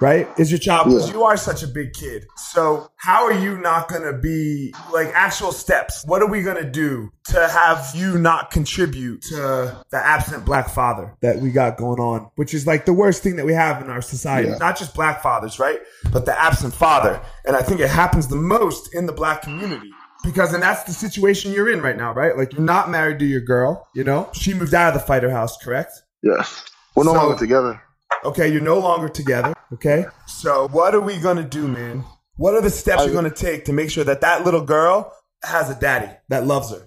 Right? 0.00 0.26
Is 0.38 0.50
your 0.50 0.58
child 0.58 0.86
because 0.86 1.08
Yeah. 1.08 1.16
you 1.16 1.24
are 1.24 1.36
such 1.36 1.62
a 1.62 1.66
big 1.66 1.92
kid. 1.92 2.24
So 2.52 2.88
how 2.96 3.26
are 3.26 3.34
you 3.34 3.58
not 3.58 3.86
gonna 3.88 4.14
be 4.14 4.72
like 4.90 5.12
actual 5.14 5.52
steps? 5.52 6.02
What 6.06 6.22
are 6.22 6.26
we 6.26 6.40
gonna 6.40 6.64
do 6.70 7.10
to 7.26 7.46
have 7.48 7.90
you 7.94 8.16
not 8.16 8.50
contribute 8.50 9.20
to 9.28 9.76
the 9.90 9.98
absent 9.98 10.46
black 10.46 10.70
father 10.70 11.12
that 11.20 11.40
we 11.40 11.50
got 11.50 11.76
going 11.76 12.00
on, 12.00 12.30
which 12.36 12.54
is 12.54 12.66
like 12.66 12.86
the 12.86 12.94
worst 12.94 13.22
thing 13.22 13.36
that 13.36 13.44
we 13.44 13.52
have 13.52 13.82
in 13.82 13.90
our 13.90 14.00
society. 14.00 14.48
Yeah. 14.48 14.56
Not 14.56 14.78
just 14.78 14.94
black 14.94 15.22
fathers, 15.22 15.58
right? 15.58 15.80
But 16.10 16.24
the 16.24 16.40
absent 16.40 16.72
father. 16.72 17.20
And 17.44 17.54
I 17.54 17.60
think 17.60 17.80
it 17.80 17.90
happens 17.90 18.28
the 18.28 18.36
most 18.36 18.94
in 18.94 19.04
the 19.04 19.12
black 19.12 19.42
community. 19.42 19.92
Because 20.22 20.52
and 20.52 20.62
that's 20.62 20.84
the 20.84 20.92
situation 20.92 21.52
you're 21.52 21.70
in 21.70 21.80
right 21.80 21.96
now, 21.96 22.12
right? 22.12 22.36
Like 22.36 22.52
you're 22.52 22.62
not 22.62 22.90
married 22.90 23.18
to 23.20 23.24
your 23.24 23.40
girl, 23.40 23.88
you 23.94 24.04
know? 24.04 24.28
She 24.32 24.52
moved 24.54 24.74
out 24.74 24.94
of 24.94 25.00
the 25.00 25.06
fighter 25.06 25.30
house, 25.30 25.56
correct? 25.56 25.92
Yes. 26.22 26.64
We're 26.94 27.04
no 27.04 27.12
So- 27.12 27.18
longer 27.18 27.38
together. 27.38 27.80
Okay, 28.24 28.48
you're 28.48 28.60
no 28.60 28.78
longer 28.78 29.08
together. 29.08 29.54
Okay, 29.72 30.04
so 30.26 30.68
what 30.68 30.94
are 30.94 31.00
we 31.00 31.16
gonna 31.18 31.44
do, 31.44 31.66
man? 31.68 32.04
What 32.36 32.54
are 32.54 32.60
the 32.60 32.68
steps 32.70 33.02
I- 33.02 33.04
you're 33.06 33.14
gonna 33.14 33.30
take 33.30 33.64
to 33.66 33.72
make 33.72 33.88
sure 33.90 34.04
that 34.04 34.20
that 34.20 34.44
little 34.44 34.60
girl 34.60 35.12
has 35.42 35.70
a 35.70 35.74
daddy 35.74 36.10
that 36.28 36.44
loves 36.46 36.70
her? 36.70 36.82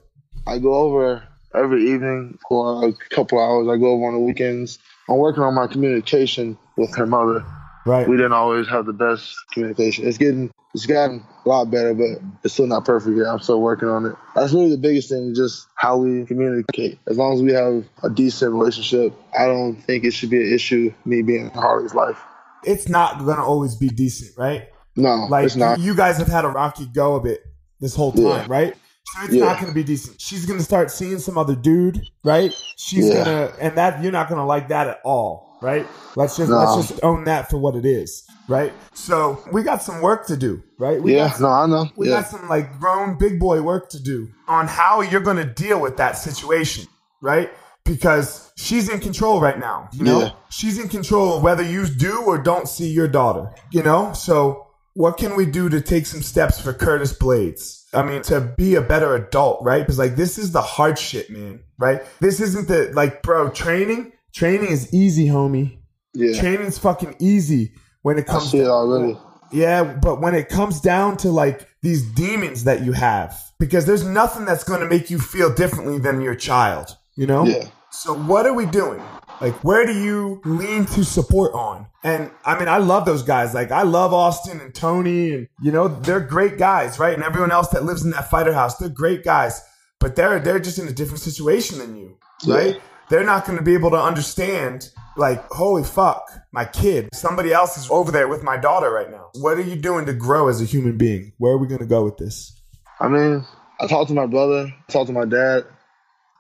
I 0.46 0.60
go 0.60 0.74
over 0.76 1.24
every 1.56 1.90
evening 1.92 2.38
for 2.48 2.86
a 2.88 2.94
couple 3.16 3.40
hours. 3.40 3.68
I 3.68 3.78
go 3.78 3.88
over 3.94 4.06
on 4.06 4.14
the 4.14 4.20
weekends. 4.20 4.78
I'm 5.10 5.18
working 5.18 5.42
on 5.42 5.56
my 5.56 5.66
communication 5.66 6.58
with 6.78 6.96
her 6.98 7.08
mother. 7.08 7.44
Right. 7.86 8.08
We 8.08 8.16
didn't 8.16 8.34
always 8.34 8.68
have 8.68 8.86
the 8.86 8.94
best 8.94 9.36
communication. 9.54 10.06
It's 10.08 10.18
getting 10.18 10.52
it's 10.74 10.86
gotten 10.86 11.24
a 11.46 11.50
lot 11.50 11.70
better, 11.70 11.94
but 11.94 12.20
it's 12.44 12.54
still 12.54 12.68
not 12.68 12.86
perfect 12.86 13.16
yet. 13.18 13.28
I'm 13.28 13.40
still 13.40 13.62
working 13.62 13.90
on 13.90 14.06
it. 14.06 14.16
That's 14.36 14.54
really 14.54 14.72
the 14.72 14.78
biggest 14.78 15.10
thing, 15.10 15.34
just 15.36 15.68
how 15.76 15.98
we 15.98 16.26
communicate. 16.26 17.00
As 17.08 17.18
long 17.18 17.34
as 17.34 17.42
we 17.42 17.52
have 17.54 17.84
a 18.04 18.10
decent 18.10 18.54
relationship, 18.54 19.14
I 19.38 19.46
don't 19.46 19.76
think 19.76 20.04
it 20.04 20.12
should 20.12 20.30
be 20.30 20.38
an 20.48 20.54
issue 20.54 20.94
me 21.06 21.22
being 21.22 21.46
in 21.46 21.52
Harley's 21.52 21.94
life. 21.94 22.20
It's 22.64 22.88
not 22.88 23.20
gonna 23.20 23.44
always 23.44 23.76
be 23.76 23.90
decent, 23.90 24.38
right? 24.38 24.68
No, 24.96 25.28
Like 25.30 25.46
it's 25.46 25.56
not. 25.56 25.80
you 25.80 25.96
guys 25.96 26.18
have 26.18 26.28
had 26.28 26.46
a 26.46 26.50
rocky 26.50 26.86
go 26.86 27.16
of 27.16 27.26
it 27.26 27.42
this 27.82 27.96
whole 27.96 28.12
time, 28.12 28.24
Yeah. 28.24 28.46
right? 28.48 28.76
So 29.06 29.26
it's 29.26 29.34
Yeah. 29.34 29.46
not 29.46 29.60
gonna 29.60 29.74
be 29.74 29.84
decent. 29.84 30.22
She's 30.22 30.46
gonna 30.46 30.62
start 30.64 30.90
seeing 30.92 31.20
some 31.20 31.38
other 31.38 31.56
dude, 31.56 32.02
right? 32.24 32.54
She's 32.78 33.10
Yeah. 33.10 33.24
gonna, 33.24 33.52
and 33.60 33.78
that 33.78 34.02
you're 34.02 34.12
not 34.12 34.30
gonna 34.30 34.46
like 34.46 34.70
that 34.70 34.88
at 34.88 35.00
all, 35.04 35.58
right? 35.62 35.86
Let's 36.16 36.38
just 36.38 36.50
No. 36.50 36.58
let's 36.60 36.76
just 36.88 37.04
own 37.04 37.26
that 37.26 37.50
for 37.50 37.58
what 37.58 37.76
it 37.76 37.86
is, 37.86 38.24
right? 38.48 38.74
So 38.94 39.44
we 39.52 39.64
got 39.64 39.82
some 39.82 40.02
work 40.02 40.28
to 40.28 40.38
do, 40.38 40.64
right? 40.78 41.02
We 41.02 41.16
yeah, 41.16 41.30
got 41.30 41.42
no, 41.42 41.48
I 41.48 41.66
know. 41.66 41.90
We 41.96 42.10
yeah. 42.10 42.22
got 42.22 42.28
some 42.28 42.48
like 42.48 42.80
grown 42.80 43.18
big 43.18 43.40
boy 43.40 43.62
work 43.62 43.90
to 43.90 44.02
do 44.02 44.30
on 44.48 44.68
how 44.68 45.02
you're 45.02 45.22
going 45.22 45.38
to 45.38 45.46
deal 45.46 45.80
with 45.80 45.98
that 45.98 46.18
situation, 46.18 46.86
right? 47.22 47.52
Because 47.86 48.52
she's 48.56 48.90
in 48.90 49.00
control 49.00 49.42
right 49.42 49.60
now, 49.60 49.90
you 49.92 50.04
know? 50.04 50.20
Yeah. 50.20 50.32
She's 50.50 50.80
in 50.80 50.88
control 50.88 51.38
of 51.38 51.44
whether 51.44 51.64
you 51.64 51.86
do 51.86 52.22
or 52.26 52.38
don't 52.38 52.68
see 52.68 52.90
your 52.90 53.08
daughter, 53.08 53.54
you 53.72 53.84
know? 53.84 54.14
So 54.14 54.68
what 54.94 55.18
can 55.18 55.36
we 55.36 55.46
do 55.46 55.70
to 55.70 55.82
take 55.82 56.06
some 56.06 56.22
steps 56.22 56.62
for 56.62 56.72
Curtis 56.72 57.18
Blaydes? 57.18 57.84
I 57.94 58.04
mean, 58.04 58.22
to 58.24 58.42
be 58.42 58.76
a 58.76 58.82
better 58.82 59.16
adult, 59.16 59.64
right? 59.64 59.80
Because 59.80 60.00
like 60.00 60.16
this 60.16 60.38
is 60.38 60.52
the 60.52 60.62
hard 60.62 60.98
shit, 60.98 61.30
man, 61.30 61.62
right? 61.78 62.02
This 62.20 62.40
isn't 62.40 62.68
the 62.68 62.92
like, 62.94 63.22
bro, 63.22 63.50
training, 63.50 64.14
training 64.34 64.70
is 64.70 64.94
easy, 64.94 65.28
homie. 65.28 65.78
yeah. 66.14 66.40
Training's 66.40 66.78
fucking 66.78 67.16
easy 67.20 67.74
when 68.04 68.18
it 68.18 68.30
I 68.30 68.34
comes 68.34 68.52
see 68.52 68.60
it 68.60 68.68
already. 68.68 69.18
yeah, 69.52 69.84
but 69.84 70.22
when 70.22 70.36
it 70.36 70.48
comes 70.48 70.80
down 70.80 71.18
to 71.18 71.30
like 71.32 71.68
these 71.82 72.04
demons 72.04 72.64
that 72.66 72.84
you 72.84 72.92
have, 72.94 73.38
because 73.60 73.86
there's 73.86 74.04
nothing 74.06 74.46
that's 74.46 74.64
going 74.64 74.80
to 74.82 74.88
make 74.88 75.10
you 75.10 75.20
feel 75.20 75.54
differently 75.54 75.98
than 75.98 76.22
your 76.22 76.36
child, 76.36 76.96
you 77.16 77.26
know? 77.26 77.46
Yeah. 77.46 77.66
So 77.92 78.14
what 78.14 78.46
are 78.46 78.54
we 78.54 78.66
doing? 78.66 79.02
Like, 79.42 79.54
where 79.64 79.86
do 79.86 79.94
you 79.94 80.42
lean 80.46 80.86
to 80.88 81.04
support 81.04 81.54
on? 81.54 81.88
And 82.04 82.32
I 82.46 82.58
mean, 82.58 82.68
I 82.68 82.78
love 82.78 83.06
those 83.06 83.24
guys. 83.24 83.54
Like, 83.54 83.72
I 83.72 83.82
love 83.84 84.14
Austin 84.14 84.60
and 84.62 84.74
Tony, 84.74 85.34
and 85.34 85.48
you 85.62 85.72
know, 85.72 85.88
they're 85.88 86.20
great 86.20 86.58
guys, 86.58 86.98
right? 87.00 87.14
And 87.14 87.24
everyone 87.24 87.52
else 87.52 87.68
that 87.70 87.84
lives 87.84 88.04
in 88.04 88.12
that 88.12 88.30
fighter 88.30 88.54
house, 88.54 88.78
they're 88.78 88.90
great 88.90 89.24
guys, 89.24 89.62
but 90.00 90.16
they're 90.16 90.40
they're 90.40 90.60
just 90.60 90.80
in 90.80 90.88
a 90.88 90.94
different 90.94 91.22
situation 91.22 91.78
than 91.80 91.96
you, 91.96 92.18
right? 92.48 92.82
they're 93.10 93.24
not 93.26 93.46
going 93.46 93.58
to 93.58 93.64
be 93.64 93.74
able 93.74 93.92
to 93.92 94.02
understand 94.02 94.90
like, 95.16 95.46
holy 95.52 95.84
fuck, 95.84 96.30
my 96.52 96.66
kid, 96.66 97.10
somebody 97.14 97.54
else 97.54 97.78
is 97.78 97.90
over 97.90 98.12
there 98.12 98.28
with 98.28 98.44
my 98.44 98.58
daughter 98.58 98.92
right 98.92 99.10
now. 99.10 99.30
What 99.36 99.58
are 99.58 99.62
you 99.62 99.76
doing 99.76 100.06
to 100.08 100.14
grow 100.14 100.48
as 100.48 100.62
a 100.62 100.66
human 100.66 100.98
being? 100.98 101.34
Where 101.38 101.54
are 101.54 101.58
we 101.58 101.68
going 101.68 101.80
to 101.80 101.86
go 101.86 102.04
with 102.04 102.18
this? 102.18 102.60
I 103.00 103.08
mean, 103.08 103.46
I 103.80 103.88
talked 103.88 104.10
to 104.10 104.16
my 104.16 104.26
brother, 104.26 104.68
I 104.68 104.92
talked 104.92 105.08
to 105.08 105.14
my 105.14 105.26
dad. 105.26 105.66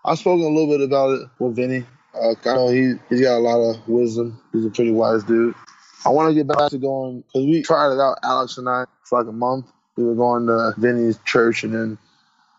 I've 0.06 0.20
spoken 0.20 0.46
a 0.46 0.50
little 0.50 0.68
bit 0.68 0.82
about 0.82 1.12
it 1.12 1.30
with 1.40 1.56
Vinny. 1.56 1.86
Uh, 2.14 2.36
I 2.46 2.56
know 2.56 2.68
he, 2.68 2.94
he's 3.10 3.22
got 3.22 3.38
a 3.38 3.40
lot 3.40 3.60
of 3.60 3.88
wisdom. 3.88 4.40
He's 4.52 4.66
a 4.66 4.70
pretty 4.70 4.92
wise 4.92 5.24
dude. 5.24 5.56
I 6.06 6.10
want 6.10 6.30
to 6.30 6.36
get 6.36 6.48
back 6.48 6.70
to 6.72 6.78
going, 6.78 7.22
because 7.22 7.46
we 7.46 7.62
tried 7.62 7.94
it 7.94 8.00
out, 8.00 8.18
Alex 8.24 8.58
and 8.58 8.68
I, 8.68 8.86
for 9.04 9.20
like 9.20 9.30
a 9.30 9.34
month. 9.34 9.72
We 9.96 10.04
were 10.04 10.16
going 10.16 10.48
to 10.48 10.74
Vinny's 10.78 11.20
church 11.24 11.64
and 11.64 11.74
then 11.74 11.98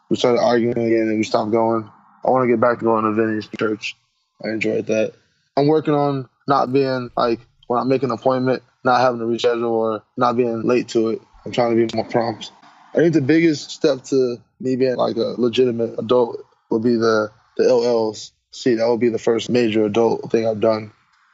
we 0.09 0.17
started 0.17 0.41
arguing 0.41 0.79
again 0.79 1.09
and 1.09 1.19
we 1.19 1.25
stopped 1.25 1.51
going. 1.51 1.91
I 2.25 2.31
want 2.31 2.45
to 2.45 2.49
get 2.49 2.61
back 2.61 2.79
to 2.79 2.85
going 2.85 3.05
to 3.05 3.13
Vinny's 3.13 3.49
church. 3.59 3.97
I 4.45 4.49
enjoyed 4.49 4.87
that. 4.87 5.15
I'm 5.57 5.67
working 5.67 5.95
on 5.95 6.29
not 6.49 6.73
being 6.73 7.11
like 7.17 7.41
when 7.67 7.81
I 7.81 7.85
make 7.85 8.03
an 8.03 8.11
appointment, 8.11 8.63
not 8.85 9.01
having 9.01 9.21
to 9.21 9.27
reschedule 9.27 9.71
or 9.71 10.03
not 10.17 10.37
being 10.37 10.63
late 10.63 10.89
to 10.89 11.11
it. 11.11 11.23
I'm 11.45 11.53
trying 11.53 11.77
to 11.77 11.87
be 11.87 11.97
more 11.97 12.07
prompt. 12.07 12.53
I 12.95 12.99
think 12.99 13.13
the 13.15 13.21
biggest 13.21 13.71
step 13.71 14.03
to 14.05 14.37
me 14.61 14.77
being 14.77 14.97
like 14.97 15.17
a 15.17 15.35
legitimate 15.39 15.99
adult 15.99 16.45
would 16.71 16.83
be 16.83 16.97
the 16.97 17.31
the 17.57 17.65
LLs. 17.65 18.31
See, 18.53 18.75
that 18.75 18.89
would 18.89 19.01
be 19.01 19.09
the 19.09 19.19
first 19.19 19.51
major 19.51 19.85
adult 19.85 20.31
thing 20.31 20.47
I've 20.47 20.61
done. 20.61 20.93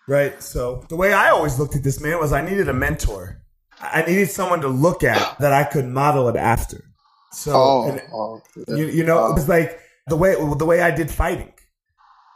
Right. 0.08 0.42
So 0.42 0.84
the 0.88 0.96
way 0.96 1.12
I 1.12 1.30
always 1.30 1.58
looked 1.58 1.76
at 1.76 1.82
this 1.82 2.00
man 2.00 2.18
was 2.18 2.32
I 2.32 2.42
needed 2.42 2.68
a 2.68 2.72
mentor. 2.72 3.40
I 3.80 4.02
needed 4.02 4.30
someone 4.30 4.60
to 4.62 4.68
look 4.68 5.02
at 5.04 5.38
that 5.38 5.52
I 5.52 5.64
could 5.64 5.86
model 5.86 6.28
it 6.28 6.36
after. 6.36 6.84
So 7.32 7.52
Oh, 7.54 7.98
oh, 8.12 8.42
yeah. 8.66 8.74
you, 8.76 8.86
you 8.88 9.04
know, 9.04 9.24
uh, 9.24 9.30
it 9.30 9.34
was 9.34 9.48
like 9.48 9.78
the 10.08 10.16
way 10.16 10.34
the 10.34 10.66
way 10.66 10.80
I 10.82 10.90
did 10.90 11.10
fighting. 11.10 11.52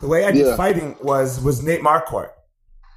The 0.04 0.10
way 0.10 0.26
I 0.26 0.32
did 0.32 0.44
Yeah. 0.44 0.54
fighting 0.56 0.96
was 1.00 1.40
was 1.40 1.62
Nate 1.62 1.80
Marquardt. 1.80 2.28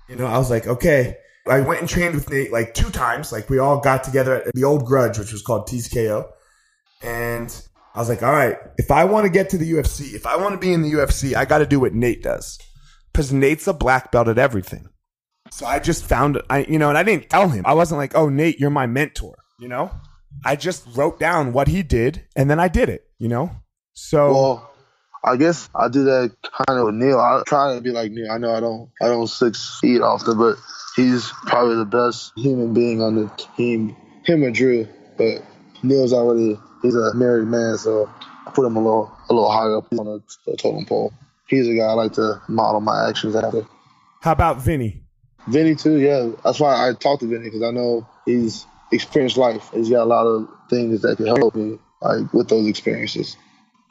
You 0.10 0.18
know, 0.18 0.26
I 0.26 0.38
was 0.38 0.50
like, 0.50 0.68
okay. 0.68 1.16
I 1.50 1.62
went 1.62 1.80
and 1.80 1.88
trained 1.88 2.14
with 2.16 2.30
Nate 2.30 2.52
like 2.52 2.74
two 2.74 2.90
times. 2.90 3.32
Like 3.32 3.50
we 3.50 3.60
all 3.60 3.80
got 3.80 4.04
together 4.04 4.36
at 4.44 4.54
the 4.54 4.66
old 4.66 4.86
Grudge, 4.86 5.18
which 5.18 5.32
was 5.32 5.42
called 5.42 5.70
TKO, 5.70 6.26
and 7.02 7.50
I 7.96 8.00
was 8.00 8.10
like, 8.10 8.22
all 8.24 8.34
right, 8.34 8.58
if 8.78 8.92
I 8.92 9.06
want 9.06 9.24
to 9.26 9.30
get 9.30 9.50
to 9.52 9.58
the 9.58 9.72
UFC, 9.72 10.14
if 10.16 10.26
I 10.28 10.36
want 10.36 10.52
to 10.56 10.58
be 10.60 10.74
in 10.74 10.82
the 10.82 10.92
UFC, 10.92 11.34
I 11.34 11.46
got 11.46 11.60
to 11.60 11.66
do 11.66 11.80
what 11.80 11.94
Nate 11.94 12.22
does, 12.22 12.60
because 13.14 13.32
Nate's 13.32 13.68
a 13.68 13.74
black 13.74 14.12
belt 14.12 14.28
at 14.28 14.38
everything. 14.38 14.90
So 15.50 15.66
I 15.66 15.80
just 15.80 16.04
found, 16.04 16.42
I 16.50 16.66
you 16.66 16.78
know, 16.78 16.90
and 16.90 16.98
I 16.98 17.04
didn't 17.04 17.30
tell 17.30 17.48
him. 17.48 17.64
I 17.66 17.74
wasn't 17.74 18.00
like, 18.00 18.14
oh 18.16 18.28
Nate, 18.28 18.60
you're 18.60 18.70
my 18.70 18.86
mentor. 18.86 19.38
You 19.62 19.70
know, 19.70 19.92
I 20.44 20.58
just 20.58 20.84
wrote 20.98 21.18
down 21.22 21.54
what 21.54 21.70
he 21.70 21.82
did, 21.84 22.26
and 22.36 22.50
then 22.50 22.60
I 22.60 22.68
did 22.68 22.90
it. 22.90 23.06
You 23.18 23.30
know, 23.30 23.52
so 23.94 24.34
Well, 24.34 24.72
I 25.24 25.36
guess 25.36 25.70
I 25.76 25.90
do 25.90 26.06
that 26.06 26.36
kind 26.42 26.80
of 26.80 26.86
with 26.86 26.96
Neil. 26.96 27.20
I 27.20 27.42
try 27.46 27.76
to 27.76 27.82
be 27.82 27.92
like 27.92 28.12
Neil. 28.12 28.32
I 28.32 28.38
know 28.38 28.54
I 28.54 28.60
don't 28.60 28.90
I 29.02 29.08
don't 29.08 29.28
six 29.28 29.78
feet 29.82 30.02
often, 30.02 30.38
but 30.38 30.58
he's 30.96 31.32
probably 31.46 31.76
the 31.76 31.86
best 31.86 32.34
human 32.36 32.74
being 32.74 33.02
on 33.02 33.16
the 33.16 33.30
team. 33.56 33.96
Him 34.24 34.44
or 34.44 34.52
Drew, 34.52 34.88
but 35.18 35.44
Neil's 35.84 36.14
already 36.14 36.60
he's 36.82 36.96
a 36.96 37.14
married 37.14 37.48
man, 37.48 37.78
so 37.78 38.10
I 38.46 38.52
put 38.52 38.66
him 38.66 38.76
a 38.76 38.82
little 38.82 39.12
a 39.30 39.34
little 39.34 39.52
higher 39.52 39.78
up 39.78 39.88
on 39.98 40.06
the, 40.06 40.24
the 40.46 40.58
totem 40.58 40.86
pole. 40.86 41.14
He's 41.48 41.68
a 41.68 41.76
guy 41.76 41.84
I 41.86 41.94
like 41.94 42.14
to 42.14 42.42
model 42.48 42.82
my 42.82 43.08
actions 43.10 43.36
after. 43.36 43.66
how 44.22 44.34
about 44.34 44.62
Vinny? 44.62 45.02
Vinny 45.48 45.76
too, 45.76 45.98
yeah. 45.98 46.30
That's 46.44 46.60
why 46.60 46.90
I 46.90 46.94
talked 46.94 47.22
to 47.22 47.28
Vinny 47.28 47.46
because 47.46 47.64
I 47.64 47.72
know 47.72 48.06
he's 48.26 48.66
experienced 48.92 49.38
life. 49.38 49.70
He's 49.74 49.90
got 49.90 50.04
a 50.04 50.06
lot 50.06 50.26
of 50.26 50.50
things 50.70 51.02
that 51.02 51.18
can 51.18 51.28
help 51.28 51.56
me 51.56 51.80
like 52.02 52.34
with 52.34 52.50
those 52.50 52.68
experiences. 52.68 53.38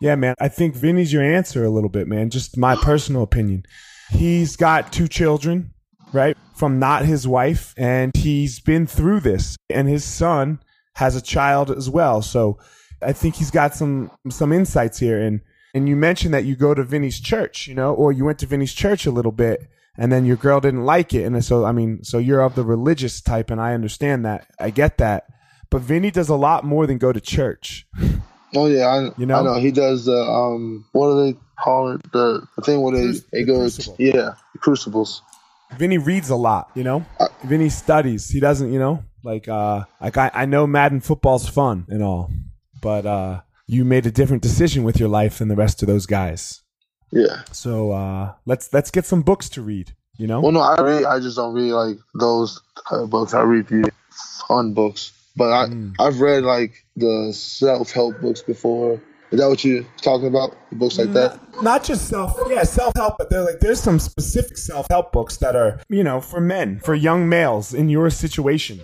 Yeah, 0.00 0.14
man. 0.14 0.34
I 0.38 0.48
think 0.48 0.74
Vinny's 0.74 1.12
your 1.12 1.22
answer 1.22 1.64
a 1.64 1.70
little 1.70 1.88
bit, 1.88 2.06
man. 2.06 2.30
Just 2.30 2.56
my 2.56 2.76
personal 2.76 3.22
opinion. 3.22 3.64
He's 4.10 4.56
got 4.56 4.92
two 4.92 5.08
children, 5.08 5.72
right? 6.12 6.36
From 6.54 6.78
not 6.78 7.04
his 7.04 7.26
wife, 7.26 7.74
and 7.76 8.12
he's 8.14 8.60
been 8.60 8.86
through 8.86 9.20
this. 9.20 9.56
And 9.70 9.88
his 9.88 10.04
son 10.04 10.60
has 10.94 11.16
a 11.16 11.22
child 11.22 11.70
as 11.70 11.88
well. 11.88 12.22
So 12.22 12.58
I 13.02 13.12
think 13.12 13.36
he's 13.36 13.50
got 13.50 13.74
some 13.74 14.10
some 14.30 14.52
insights 14.52 14.98
here. 14.98 15.20
And 15.20 15.40
and 15.74 15.88
you 15.88 15.96
mentioned 15.96 16.34
that 16.34 16.44
you 16.44 16.56
go 16.56 16.74
to 16.74 16.84
Vinny's 16.84 17.20
church, 17.20 17.66
you 17.66 17.74
know, 17.74 17.94
or 17.94 18.12
you 18.12 18.24
went 18.24 18.38
to 18.40 18.46
Vinny's 18.46 18.74
church 18.74 19.06
a 19.06 19.10
little 19.10 19.32
bit, 19.32 19.68
and 19.96 20.12
then 20.12 20.26
your 20.26 20.36
girl 20.36 20.60
didn't 20.60 20.84
like 20.84 21.14
it. 21.14 21.24
And 21.24 21.42
so 21.44 21.64
I 21.64 21.72
mean, 21.72 22.04
so 22.04 22.18
you're 22.18 22.42
of 22.42 22.54
the 22.54 22.64
religious 22.64 23.20
type, 23.20 23.50
and 23.50 23.60
I 23.60 23.72
understand 23.72 24.24
that. 24.26 24.46
I 24.60 24.70
get 24.70 24.98
that. 24.98 25.26
But 25.70 25.82
Vinny 25.82 26.10
does 26.10 26.28
a 26.28 26.36
lot 26.36 26.64
more 26.64 26.86
than 26.86 26.98
go 26.98 27.12
to 27.12 27.20
church. 27.20 27.86
Oh 28.56 28.66
yeah, 28.66 28.86
I, 28.86 29.10
You 29.18 29.26
know? 29.26 29.38
I 29.38 29.42
know 29.42 29.54
he 29.60 29.70
does 29.70 30.06
the 30.06 30.16
um 30.20 30.84
what 30.92 31.08
do 31.08 31.24
they 31.32 31.38
call 31.62 31.92
it 31.92 32.02
the, 32.12 32.46
the 32.56 32.62
thing 32.62 32.80
where 32.82 32.96
they 32.96 33.08
Cruci- 33.08 33.24
it 33.32 33.44
goes 33.44 33.74
crucible. 33.76 33.96
yeah 33.98 34.30
crucibles. 34.60 35.22
Vinny 35.78 35.98
reads 35.98 36.30
a 36.30 36.36
lot, 36.36 36.70
you 36.74 36.84
know. 36.84 37.04
Uh, 37.18 37.28
Vinny 37.44 37.68
studies. 37.68 38.28
He 38.28 38.38
doesn't, 38.40 38.72
you 38.72 38.78
know, 38.78 39.04
like 39.22 39.48
uh 39.48 39.84
like 40.00 40.16
I, 40.16 40.30
I 40.32 40.44
know 40.46 40.66
Madden 40.66 41.00
football's 41.00 41.48
fun 41.48 41.86
and 41.88 42.02
all, 42.02 42.30
but 42.80 43.04
uh 43.06 43.40
you 43.66 43.84
made 43.84 44.06
a 44.06 44.10
different 44.12 44.42
decision 44.42 44.84
with 44.84 44.98
your 45.00 45.08
life 45.08 45.38
than 45.38 45.48
the 45.48 45.56
rest 45.56 45.82
of 45.82 45.88
those 45.88 46.06
guys. 46.06 46.62
Yeah. 47.12 47.42
So 47.52 47.90
uh 47.92 48.34
let's 48.46 48.72
let's 48.72 48.90
get 48.90 49.04
some 49.06 49.22
books 49.22 49.48
to 49.50 49.62
read, 49.62 49.92
you 50.18 50.26
know? 50.26 50.40
Well, 50.40 50.52
no, 50.52 50.60
I 50.60 50.80
read. 50.80 51.04
I 51.04 51.18
just 51.20 51.36
don't 51.36 51.52
read 51.54 51.72
like 51.72 51.96
those 52.14 52.60
books. 53.08 53.34
I 53.34 53.42
read 53.42 53.66
the 53.68 53.90
fun 54.46 54.72
books, 54.72 55.12
but 55.36 55.52
I 55.52 55.66
Mm. 55.66 55.94
I've 55.98 56.20
read 56.20 56.44
like 56.44 56.84
the 56.96 57.32
self 57.32 57.92
help 57.92 58.20
books 58.20 58.42
before. 58.42 59.00
Is 59.32 59.40
that 59.40 59.48
what 59.48 59.64
you're 59.64 59.84
talking 60.02 60.28
about? 60.28 60.56
Books 60.72 60.98
like 60.98 61.12
that? 61.14 61.40
Not 61.60 61.82
just 61.82 62.08
self, 62.08 62.38
yeah, 62.48 62.62
self 62.62 62.94
help, 62.96 63.16
but 63.18 63.28
they're 63.28 63.44
like 63.44 63.60
there's 63.60 63.80
some 63.80 63.98
specific 63.98 64.56
self 64.56 64.86
help 64.88 65.12
books 65.12 65.38
that 65.38 65.56
are, 65.56 65.80
you 65.88 66.04
know, 66.04 66.20
for 66.20 66.40
men, 66.40 66.80
for 66.80 66.94
young 66.94 67.28
males 67.28 67.74
in 67.74 67.88
your 67.88 68.08
situation 68.10 68.80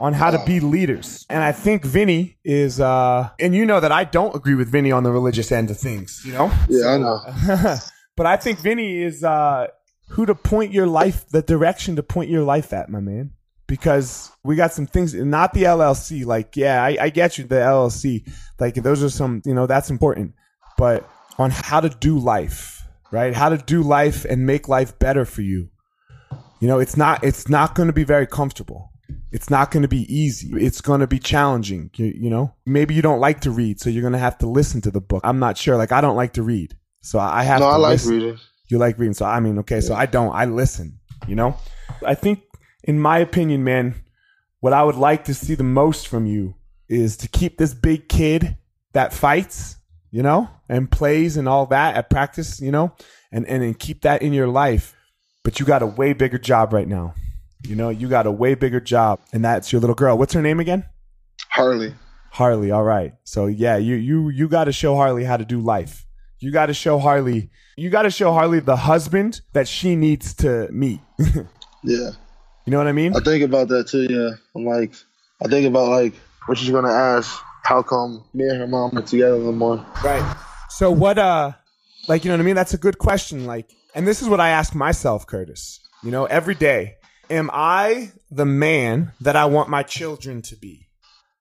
on 0.00 0.12
how 0.12 0.30
to 0.30 0.42
be 0.44 0.60
leaders. 0.60 1.26
And 1.28 1.42
I 1.42 1.52
think 1.52 1.84
Vinny 1.84 2.36
is, 2.44 2.80
uh, 2.80 3.30
and 3.40 3.54
you 3.54 3.66
know 3.66 3.80
that 3.80 3.92
I 3.92 4.04
don't 4.04 4.34
agree 4.34 4.54
with 4.54 4.70
Vinny 4.70 4.92
on 4.92 5.02
the 5.02 5.10
religious 5.10 5.50
end 5.50 5.70
of 5.70 5.78
things, 5.78 6.22
you 6.24 6.32
know? 6.32 6.52
Yeah, 6.68 6.88
I 6.88 6.98
know. 6.98 7.76
but 8.16 8.26
I 8.26 8.36
think 8.36 8.60
Vinny 8.60 9.02
is 9.02 9.24
uh, 9.24 9.68
who 10.10 10.26
to 10.26 10.34
point 10.34 10.72
your 10.72 10.86
life, 10.86 11.28
the 11.28 11.42
direction 11.42 11.96
to 11.96 12.02
point 12.02 12.30
your 12.30 12.44
life 12.44 12.72
at, 12.72 12.88
my 12.88 13.00
man. 13.00 13.32
Because 13.68 14.32
we 14.42 14.56
got 14.56 14.72
some 14.72 14.86
things, 14.86 15.14
not 15.14 15.52
the 15.52 15.62
LLC. 15.64 16.24
Like, 16.24 16.56
yeah, 16.56 16.82
I, 16.82 16.96
I 17.00 17.10
get 17.10 17.38
you, 17.38 17.44
the 17.44 17.56
LLC. 17.56 18.28
Like, 18.58 18.74
those 18.74 19.02
are 19.02 19.10
some, 19.10 19.42
you 19.44 19.54
know, 19.54 19.66
that's 19.66 19.90
important. 19.90 20.34
But 20.76 21.08
on 21.38 21.50
how 21.50 21.80
to 21.80 21.88
do 21.90 22.18
life, 22.18 22.82
right? 23.12 23.34
How 23.34 23.50
to 23.50 23.58
do 23.58 23.82
life 23.82 24.24
and 24.24 24.46
make 24.46 24.68
life 24.68 24.98
better 24.98 25.24
for 25.24 25.42
you. 25.42 25.68
You 26.60 26.66
know, 26.66 26.80
it's 26.80 26.96
not, 26.96 27.22
it's 27.22 27.48
not 27.48 27.74
going 27.76 27.86
to 27.86 27.92
be 27.92 28.04
very 28.04 28.26
comfortable. 28.26 28.90
It's 29.30 29.50
not 29.50 29.70
going 29.70 29.82
to 29.82 29.88
be 29.88 30.12
easy. 30.12 30.50
It's 30.54 30.80
going 30.80 31.00
to 31.00 31.06
be 31.06 31.18
challenging. 31.18 31.90
You, 31.94 32.06
you 32.06 32.30
know, 32.30 32.54
maybe 32.66 32.94
you 32.94 33.02
don't 33.02 33.20
like 33.20 33.40
to 33.42 33.50
read, 33.50 33.78
so 33.80 33.90
you're 33.90 34.00
going 34.02 34.14
to 34.14 34.18
have 34.18 34.38
to 34.38 34.48
listen 34.48 34.80
to 34.82 34.90
the 34.90 35.00
book. 35.00 35.20
I'm 35.24 35.38
not 35.38 35.56
sure. 35.58 35.76
Like, 35.76 35.92
I 35.92 36.00
don't 36.00 36.16
like 36.16 36.32
to 36.34 36.42
read. 36.42 36.74
So 37.02 37.18
I 37.18 37.42
have 37.42 37.60
No, 37.60 37.66
I 37.68 37.76
like 37.76 37.90
listen. 37.92 38.12
reading. 38.14 38.38
You 38.70 38.78
like 38.78 38.98
reading. 38.98 39.14
So 39.14 39.26
I 39.26 39.40
mean, 39.40 39.58
okay, 39.60 39.80
so 39.80 39.94
I 39.94 40.06
don't. 40.06 40.34
I 40.34 40.46
listen, 40.46 40.98
you 41.26 41.34
know? 41.34 41.56
I 42.04 42.14
think 42.14 42.42
in 42.84 43.00
my 43.00 43.18
opinion, 43.18 43.64
man, 43.64 43.94
what 44.60 44.72
I 44.72 44.82
would 44.82 44.96
like 44.96 45.24
to 45.24 45.34
see 45.34 45.54
the 45.54 45.62
most 45.64 46.08
from 46.08 46.26
you 46.26 46.54
is 46.88 47.16
to 47.18 47.28
keep 47.28 47.58
this 47.58 47.74
big 47.74 48.08
kid 48.08 48.56
that 48.92 49.12
fights, 49.12 49.76
you 50.10 50.22
know, 50.22 50.48
and 50.68 50.90
plays 50.90 51.36
and 51.36 51.48
all 51.48 51.66
that 51.66 51.96
at 51.96 52.10
practice, 52.10 52.60
you 52.60 52.72
know, 52.72 52.92
and 53.30 53.46
and, 53.46 53.62
and 53.62 53.78
keep 53.78 54.02
that 54.02 54.22
in 54.22 54.32
your 54.32 54.48
life. 54.48 54.94
But 55.44 55.60
you 55.60 55.66
got 55.66 55.82
a 55.82 55.86
way 55.86 56.12
bigger 56.12 56.38
job 56.38 56.72
right 56.72 56.88
now. 56.88 57.14
You 57.62 57.76
know, 57.76 57.88
you 57.88 58.08
got 58.08 58.26
a 58.26 58.30
way 58.30 58.54
bigger 58.54 58.80
job, 58.80 59.20
and 59.32 59.44
that's 59.44 59.72
your 59.72 59.80
little 59.80 59.96
girl. 59.96 60.16
What's 60.16 60.34
her 60.34 60.42
name 60.42 60.60
again? 60.60 60.84
Harley. 61.50 61.94
Harley. 62.30 62.70
All 62.70 62.84
right. 62.84 63.14
So 63.24 63.46
yeah, 63.46 63.76
you 63.76 63.96
you 63.96 64.28
you 64.30 64.48
got 64.48 64.64
to 64.64 64.72
show 64.72 64.94
Harley 64.94 65.24
how 65.24 65.36
to 65.36 65.44
do 65.44 65.60
life. 65.60 66.06
You 66.38 66.52
got 66.52 66.66
to 66.66 66.74
show 66.74 66.98
Harley. 66.98 67.50
You 67.76 67.90
got 67.90 68.02
to 68.02 68.10
show 68.10 68.32
Harley 68.32 68.60
the 68.60 68.76
husband 68.76 69.40
that 69.52 69.66
she 69.66 69.96
needs 69.96 70.34
to 70.34 70.68
meet. 70.70 71.00
you 72.68 72.72
know 72.72 72.76
what 72.76 72.86
I 72.86 72.92
mean? 72.92 73.16
I 73.16 73.20
think 73.20 73.42
about 73.42 73.68
that 73.68 73.88
too. 73.88 74.06
Yeah, 74.10 74.32
I'm 74.54 74.66
like, 74.66 74.92
I 75.42 75.48
think 75.48 75.66
about 75.66 75.88
like 75.88 76.12
what 76.44 76.58
she's 76.58 76.68
gonna 76.68 76.92
ask. 76.92 77.40
How 77.64 77.82
come 77.82 78.22
me 78.34 78.46
and 78.46 78.58
her 78.58 78.66
mom 78.66 78.90
are 78.98 79.00
together 79.00 79.38
no 79.38 79.52
more? 79.52 79.86
Right. 80.04 80.36
So 80.68 80.90
what? 80.90 81.16
Uh, 81.16 81.52
like 82.08 82.26
you 82.26 82.28
know 82.28 82.36
what 82.36 82.42
I 82.42 82.44
mean? 82.44 82.56
That's 82.56 82.74
a 82.74 82.78
good 82.78 82.98
question. 82.98 83.46
Like, 83.46 83.74
and 83.94 84.06
this 84.06 84.20
is 84.20 84.28
what 84.28 84.38
I 84.38 84.50
ask 84.50 84.74
myself, 84.74 85.26
Curtis. 85.26 85.80
You 86.02 86.10
know, 86.10 86.26
every 86.26 86.54
day, 86.54 86.96
am 87.30 87.48
I 87.54 88.12
the 88.30 88.44
man 88.44 89.12
that 89.22 89.34
I 89.34 89.46
want 89.46 89.70
my 89.70 89.82
children 89.82 90.42
to 90.42 90.54
be? 90.54 90.88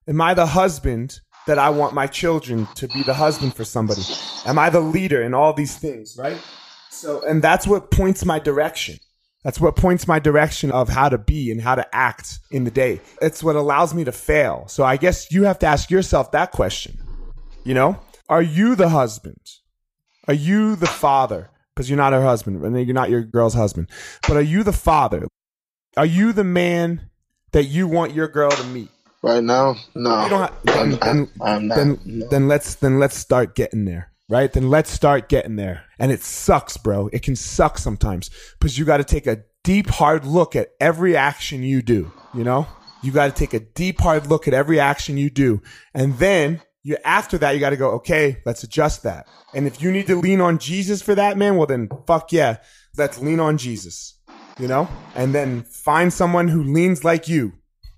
Am 0.08 0.22
I 0.22 0.34
the 0.34 0.46
husband 0.46 1.20
that 1.46 1.60
I 1.60 1.72
want 1.72 1.94
my 1.94 2.08
children 2.08 2.70
to 2.76 2.88
be 2.88 3.04
the 3.04 3.14
husband 3.14 3.54
for 3.54 3.66
somebody? 3.66 4.04
Am 4.46 4.58
I 4.58 4.70
the 4.70 4.80
leader 4.80 5.22
in 5.22 5.34
all 5.34 5.52
these 5.52 5.78
things, 5.78 6.16
right? 6.18 6.42
So, 6.90 7.22
and 7.28 7.42
that's 7.42 7.68
what 7.68 7.92
points 7.92 8.24
my 8.24 8.40
direction. 8.40 9.00
That's 9.48 9.62
what 9.62 9.78
points 9.78 10.10
my 10.10 10.20
direction 10.20 10.72
of 10.72 10.90
how 10.90 11.08
to 11.08 11.18
be 11.18 11.52
and 11.52 11.62
how 11.62 11.76
to 11.76 11.96
act 11.96 12.40
in 12.52 12.66
the 12.66 12.70
day. 12.70 13.00
It's 13.22 13.42
what 13.42 13.56
allows 13.56 13.94
me 13.94 14.04
to 14.04 14.12
fail. 14.12 14.66
So 14.68 14.84
I 14.84 14.98
guess 14.98 15.32
you 15.32 15.44
have 15.44 15.58
to 15.60 15.66
ask 15.66 15.90
yourself 15.90 16.34
that 16.34 16.52
question. 16.52 16.98
You 17.64 17.74
know, 17.74 17.98
are 18.28 18.42
you 18.42 18.76
the 18.76 18.90
husband? 18.90 19.40
Are 20.28 20.34
you 20.34 20.76
the 20.76 20.86
father 20.86 21.50
because 21.74 21.90
you're 21.90 21.96
not 21.96 22.12
her 22.12 22.24
husband 22.24 22.62
and 22.62 22.86
you're 22.86 22.94
not 22.94 23.10
your 23.10 23.22
girl's 23.22 23.54
husband. 23.54 23.90
But 24.28 24.36
are 24.36 24.42
you 24.42 24.64
the 24.64 24.74
father? 24.74 25.28
Are 25.96 26.06
you 26.06 26.34
the 26.34 26.44
man 26.44 27.10
that 27.54 27.66
you 27.66 27.88
want 27.88 28.14
your 28.14 28.28
girl 28.28 28.52
to 28.52 28.64
meet? 28.66 28.90
Right 29.22 29.42
now, 29.42 29.78
no. 29.96 30.16
Have, 30.28 30.54
then, 30.66 30.92
then, 31.00 31.32
I'm 31.42 31.68
not. 31.68 31.76
then, 31.76 32.00
no. 32.04 32.28
then 32.28 32.48
let's 32.50 32.76
then 32.76 33.00
let's 33.00 33.16
start 33.16 33.56
getting 33.56 33.86
there. 33.86 34.12
Right? 34.30 34.52
Then 34.52 34.70
let's 34.70 34.92
start 34.92 35.30
getting 35.30 35.56
there. 35.56 35.86
And 36.00 36.12
it 36.12 36.22
sucks, 36.22 36.76
bro. 36.76 37.10
It 37.14 37.24
can 37.24 37.36
suck 37.36 37.78
sometimes 37.78 38.30
because 38.60 38.78
you 38.78 38.84
got 38.84 38.98
to 38.98 39.06
take 39.06 39.26
a 39.26 39.44
deep, 39.64 39.90
hard 39.90 40.26
look 40.26 40.56
at 40.56 40.70
every 40.80 41.18
action 41.18 41.64
you 41.64 41.82
do. 41.82 42.12
You 42.34 42.44
know, 42.44 42.68
you 43.04 43.12
got 43.12 43.28
to 43.28 43.34
take 43.34 43.54
a 43.54 43.60
deep, 43.60 44.00
hard 44.00 44.28
look 44.28 44.48
at 44.48 44.54
every 44.54 44.80
action 44.80 45.18
you 45.18 45.30
do, 45.30 45.62
and 45.94 46.18
then 46.20 46.62
you 46.84 46.98
after 47.04 47.38
that 47.38 47.52
you 47.52 47.60
got 47.60 47.72
to 47.72 47.78
go. 47.78 47.92
Okay, 47.92 48.38
let's 48.46 48.64
adjust 48.64 49.04
that. 49.04 49.28
And 49.54 49.68
if 49.68 49.82
you 49.82 49.92
need 49.92 50.08
to 50.08 50.16
lean 50.16 50.42
on 50.42 50.58
Jesus 50.58 51.02
for 51.02 51.16
that, 51.16 51.38
man, 51.38 51.58
well 51.58 51.68
then 51.68 51.90
fuck 52.06 52.32
yeah, 52.32 52.58
let's 52.98 53.20
lean 53.20 53.40
on 53.40 53.58
Jesus. 53.58 54.20
You 54.60 54.68
know, 54.68 54.88
and 55.16 55.36
then 55.36 55.64
find 55.64 56.12
someone 56.12 56.48
who 56.48 56.64
leans 56.64 57.04
like 57.04 57.28
you. 57.28 57.54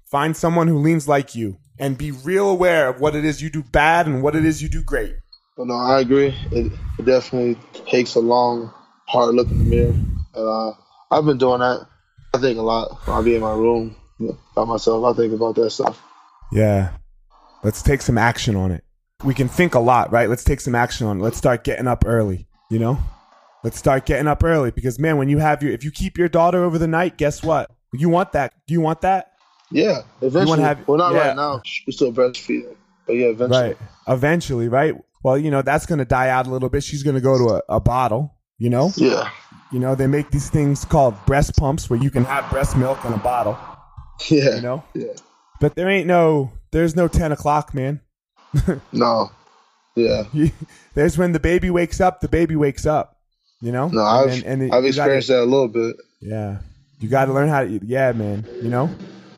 Find 0.05 0.35
someone 0.35 0.67
who 0.67 0.79
leans 0.79 1.07
like 1.07 1.35
you, 1.35 1.57
and 1.77 1.97
be 1.97 2.11
real 2.11 2.49
aware 2.49 2.89
of 2.89 2.99
what 2.99 3.15
it 3.15 3.23
is 3.23 3.41
you 3.41 3.49
do 3.49 3.63
bad 3.63 4.07
and 4.07 4.23
what 4.23 4.35
it 4.35 4.43
is 4.43 4.61
you 4.61 4.69
do 4.69 4.83
great. 4.83 5.15
But 5.59 5.67
no, 5.67 5.73
I 5.73 5.99
agree. 5.99 6.33
It, 6.53 6.71
it 6.97 7.05
definitely 7.05 7.57
takes 7.85 8.15
a 8.15 8.21
long, 8.21 8.73
hard 9.09 9.35
look 9.35 9.49
in 9.49 9.57
the 9.57 9.65
mirror. 9.65 9.93
And 10.33 10.47
uh, 10.47 10.71
I've 11.11 11.25
been 11.25 11.37
doing 11.37 11.59
that. 11.59 11.85
I 12.33 12.37
think 12.37 12.57
a 12.57 12.61
lot 12.61 13.05
when 13.05 13.17
I 13.17 13.21
be 13.21 13.35
in 13.35 13.41
my 13.41 13.51
room 13.51 13.93
by 14.55 14.63
myself. 14.63 15.03
I 15.03 15.17
think 15.17 15.33
about 15.33 15.55
that 15.55 15.71
stuff. 15.71 16.01
Yeah. 16.53 16.93
Let's 17.61 17.81
take 17.81 18.01
some 18.01 18.17
action 18.17 18.55
on 18.55 18.71
it. 18.71 18.85
We 19.25 19.33
can 19.33 19.49
think 19.49 19.75
a 19.75 19.81
lot, 19.81 20.13
right? 20.13 20.29
Let's 20.29 20.45
take 20.45 20.61
some 20.61 20.75
action 20.75 21.07
on 21.07 21.19
it. 21.19 21.23
Let's 21.23 21.37
start 21.37 21.65
getting 21.65 21.87
up 21.87 22.05
early, 22.07 22.47
you 22.69 22.79
know? 22.79 22.97
Let's 23.61 23.77
start 23.77 24.05
getting 24.05 24.27
up 24.27 24.41
early 24.45 24.71
because 24.71 24.97
man, 24.97 25.17
when 25.17 25.27
you 25.27 25.39
have 25.39 25.61
your 25.61 25.73
if 25.73 25.83
you 25.83 25.91
keep 25.91 26.17
your 26.17 26.29
daughter 26.29 26.63
over 26.63 26.77
the 26.77 26.87
night, 26.87 27.17
guess 27.17 27.43
what? 27.43 27.69
You 27.91 28.07
want 28.07 28.31
that. 28.31 28.53
Do 28.65 28.73
you 28.73 28.79
want 28.79 29.01
that? 29.01 29.33
Yeah, 29.71 30.03
eventually. 30.21 30.61
have- 30.61 30.87
well, 30.87 30.97
not 30.97 31.11
yeah. 31.11 31.27
right 31.27 31.35
now. 31.35 31.61
We're 31.85 31.91
still 31.91 32.13
breastfeeding. 32.13 32.77
But 33.05 33.17
yeah, 33.17 33.27
eventually. 33.27 33.61
Right. 33.61 33.77
Eventually, 34.07 34.69
right? 34.69 34.95
Well, 35.23 35.37
you 35.37 35.51
know, 35.51 35.61
that's 35.61 35.85
going 35.85 35.99
to 35.99 36.05
die 36.05 36.29
out 36.29 36.47
a 36.47 36.49
little 36.49 36.69
bit. 36.69 36.83
She's 36.83 37.03
going 37.03 37.15
to 37.15 37.21
go 37.21 37.37
to 37.37 37.55
a, 37.55 37.75
a 37.77 37.79
bottle, 37.79 38.35
you 38.57 38.69
know? 38.69 38.91
Yeah. 38.95 39.29
You 39.71 39.79
know, 39.79 39.93
they 39.95 40.07
make 40.07 40.31
these 40.31 40.49
things 40.49 40.85
called 40.85 41.15
breast 41.25 41.55
pumps 41.57 41.89
where 41.89 41.99
you 42.01 42.09
can 42.09 42.23
have 42.25 42.49
breast 42.49 42.75
milk 42.77 43.03
in 43.05 43.13
a 43.13 43.17
bottle, 43.17 43.57
Yeah. 44.29 44.55
you 44.55 44.61
know? 44.61 44.83
Yeah. 44.95 45.13
But 45.59 45.75
there 45.75 45.89
ain't 45.89 46.07
no, 46.07 46.51
there's 46.71 46.95
no 46.95 47.07
10 47.07 47.31
o'clock, 47.31 47.73
man. 47.73 48.01
No. 48.91 49.29
Yeah. 49.95 50.23
There's 50.95 51.17
when 51.17 51.33
the 51.33 51.39
baby 51.39 51.69
wakes 51.69 51.99
up, 51.99 52.21
the 52.21 52.29
baby 52.29 52.55
wakes 52.55 52.85
up, 52.85 53.17
you 53.61 53.71
know? 53.73 53.89
No, 53.89 54.01
I've 54.03 54.29
And- 54.29 54.43
and 54.45 54.61
I've 54.73 54.85
you 54.85 54.93
gotta- 54.93 55.11
experienced 55.13 55.27
that 55.27 55.41
a 55.41 55.45
little 55.45 55.67
bit. 55.67 55.97
Yeah. 56.21 56.59
You 56.99 57.09
got 57.09 57.25
to 57.25 57.33
learn 57.33 57.49
how 57.49 57.61
to, 57.65 57.79
yeah, 57.85 58.11
man. 58.13 58.45
You 58.61 58.69
know, 58.69 58.89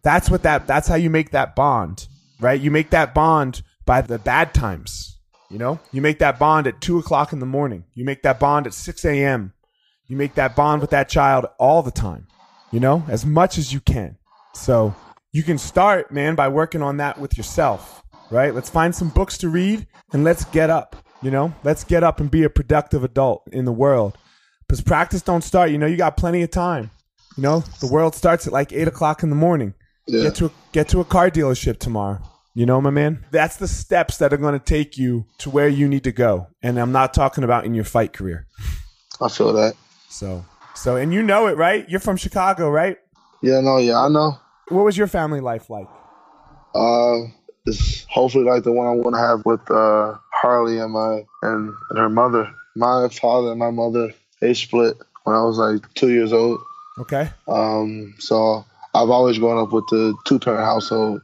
that's 0.04 0.30
what 0.30 0.44
that, 0.44 0.68
that's 0.68 0.88
how 0.88 0.96
you 0.96 1.10
make 1.10 1.32
that 1.32 1.56
bond, 1.56 2.08
right? 2.40 2.60
You 2.60 2.72
make 2.72 2.92
that 2.92 3.14
bond 3.16 3.64
by 3.86 4.02
the 4.02 4.18
bad 4.20 4.54
times. 4.54 5.11
You 5.52 5.58
know, 5.58 5.80
you 5.92 6.02
make 6.02 6.20
that 6.20 6.40
bond 6.40 6.66
at 6.68 6.80
two 6.80 6.98
o'clock 6.98 7.34
in 7.34 7.40
the 7.40 7.46
morning. 7.46 7.84
You 7.94 8.06
make 8.06 8.22
that 8.24 8.40
bond 8.40 8.68
at 8.68 8.74
6 8.74 9.04
a.m. 9.04 9.52
You 10.08 10.16
make 10.16 10.36
that 10.36 10.56
bond 10.56 10.80
with 10.80 10.92
that 10.92 11.10
child 11.10 11.46
all 11.60 11.84
the 11.84 11.92
time, 11.92 12.28
you 12.72 12.80
know, 12.80 13.04
as 13.10 13.26
much 13.26 13.58
as 13.58 13.74
you 13.74 13.82
can. 13.82 14.18
So 14.54 14.96
you 15.34 15.44
can 15.44 15.58
start, 15.58 16.12
man, 16.12 16.36
by 16.36 16.48
working 16.48 16.82
on 16.82 16.98
that 16.98 17.20
with 17.20 17.38
yourself, 17.38 18.02
right? 18.30 18.56
Let's 18.56 18.70
find 18.70 18.96
some 18.96 19.10
books 19.10 19.38
to 19.40 19.50
read 19.50 19.88
and 20.14 20.24
let's 20.24 20.46
get 20.46 20.70
up, 20.70 20.96
you 21.22 21.32
know, 21.32 21.54
let's 21.64 21.84
get 21.84 22.04
up 22.04 22.22
and 22.22 22.32
be 22.32 22.44
a 22.44 22.50
productive 22.50 23.04
adult 23.04 23.44
in 23.52 23.66
the 23.66 23.74
world. 23.74 24.18
Because 24.68 24.82
practice 24.82 25.22
don't 25.22 25.44
start, 25.44 25.72
you 25.72 25.78
know, 25.78 25.86
you 25.86 25.98
got 25.98 26.16
plenty 26.16 26.44
of 26.44 26.52
time. 26.52 26.92
You 27.36 27.44
know, 27.44 27.60
the 27.82 27.88
world 27.88 28.16
starts 28.16 28.48
at 28.48 28.54
like 28.54 28.72
eight 28.72 28.88
o'clock 28.88 29.22
in 29.22 29.30
the 29.30 29.36
morning. 29.36 29.74
Yeah. 30.08 30.24
Get 30.24 30.36
to 30.36 30.46
a, 30.46 30.52
get 30.72 30.88
to 30.90 31.02
a 31.02 31.06
car 31.06 31.30
dealership 31.30 31.78
tomorrow. 31.80 32.22
You 32.54 32.66
know, 32.66 32.82
my 32.82 32.90
man. 32.90 33.26
That's 33.32 33.58
the 33.58 33.68
steps 33.68 34.18
that 34.18 34.34
are 34.34 34.38
going 34.38 34.54
to 34.54 34.64
take 34.64 34.98
you 34.98 35.26
to 35.40 35.50
where 35.50 35.70
you 35.70 35.88
need 35.88 36.04
to 36.04 36.12
go. 36.12 36.48
And 36.62 36.78
I'm 36.78 36.92
not 36.92 37.14
talking 37.14 37.44
about 37.44 37.66
in 37.66 37.74
your 37.74 37.86
fight 37.86 38.14
career. 38.14 38.46
I 39.22 39.30
feel 39.30 39.54
that. 39.54 39.76
So, 40.10 40.46
so, 40.76 40.98
and 40.98 41.14
you 41.14 41.22
know 41.22 41.48
it, 41.48 41.58
right? 41.58 41.88
You're 41.90 42.00
from 42.00 42.18
Chicago, 42.18 42.70
right? 42.70 42.98
Yeah, 43.42 43.62
no, 43.62 43.78
yeah, 43.78 44.00
I 44.00 44.10
know. 44.10 44.38
What 44.68 44.84
was 44.84 44.98
your 44.98 45.08
family 45.08 45.40
life 45.40 45.70
like? 45.70 45.88
Uh, 46.76 47.22
it's 47.66 48.06
hopefully 48.10 48.46
like 48.46 48.64
the 48.64 48.72
one 48.72 48.88
I 48.88 48.92
want 48.92 49.16
to 49.16 49.20
have 49.20 49.46
with 49.46 49.70
uh, 49.72 50.18
Harley 50.34 50.80
and 50.80 50.92
my 50.92 51.24
and, 51.42 51.74
and 51.90 52.00
her 52.00 52.10
mother. 52.10 52.52
My 52.76 53.10
father 53.10 53.52
and 53.52 53.60
my 53.60 53.70
mother 53.70 54.14
they 54.42 54.54
split 54.54 54.98
when 55.24 55.36
I 55.36 55.44
was 55.44 55.58
like 55.58 55.94
two 55.94 56.10
years 56.10 56.34
old. 56.34 56.60
Okay. 57.00 57.30
Um, 57.48 58.16
so 58.20 58.66
I've 58.94 59.10
always 59.10 59.38
grown 59.38 59.62
up 59.62 59.72
with 59.72 59.86
the 59.90 60.14
two 60.26 60.40
parent 60.40 60.64
household, 60.64 61.22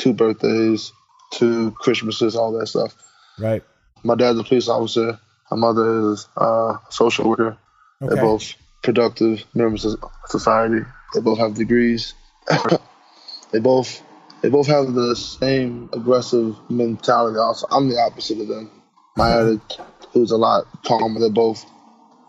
two 0.00 0.12
birthdays, 0.14 0.92
two 1.30 1.72
Christmases, 1.72 2.34
all 2.34 2.52
that 2.58 2.66
stuff. 2.66 2.94
Right. 3.38 3.62
My 4.02 4.14
dad's 4.14 4.38
a 4.38 4.44
police 4.44 4.68
officer. 4.68 5.20
My 5.50 5.56
mother 5.56 6.12
is 6.12 6.26
uh, 6.40 6.74
a 6.74 6.80
social 6.90 7.28
worker. 7.28 7.56
Okay. 8.02 8.14
They're 8.14 8.24
both 8.24 8.54
productive 8.82 9.44
members 9.54 9.84
of 9.84 10.02
society. 10.26 10.80
They 11.14 11.20
both 11.20 11.38
have 11.38 11.54
degrees. 11.54 12.14
they 13.52 13.60
both 13.60 14.02
they 14.42 14.48
both 14.48 14.66
have 14.68 14.94
the 14.94 15.14
same 15.14 15.90
aggressive 15.92 16.56
mentality. 16.70 17.38
Also, 17.38 17.66
I'm 17.70 17.88
the 17.88 17.98
opposite 18.00 18.40
of 18.40 18.48
them. 18.48 18.70
My 19.16 19.32
attitude's 19.32 20.30
a 20.30 20.36
lot 20.36 20.64
calmer. 20.84 21.20
They're 21.20 21.30
both 21.30 21.66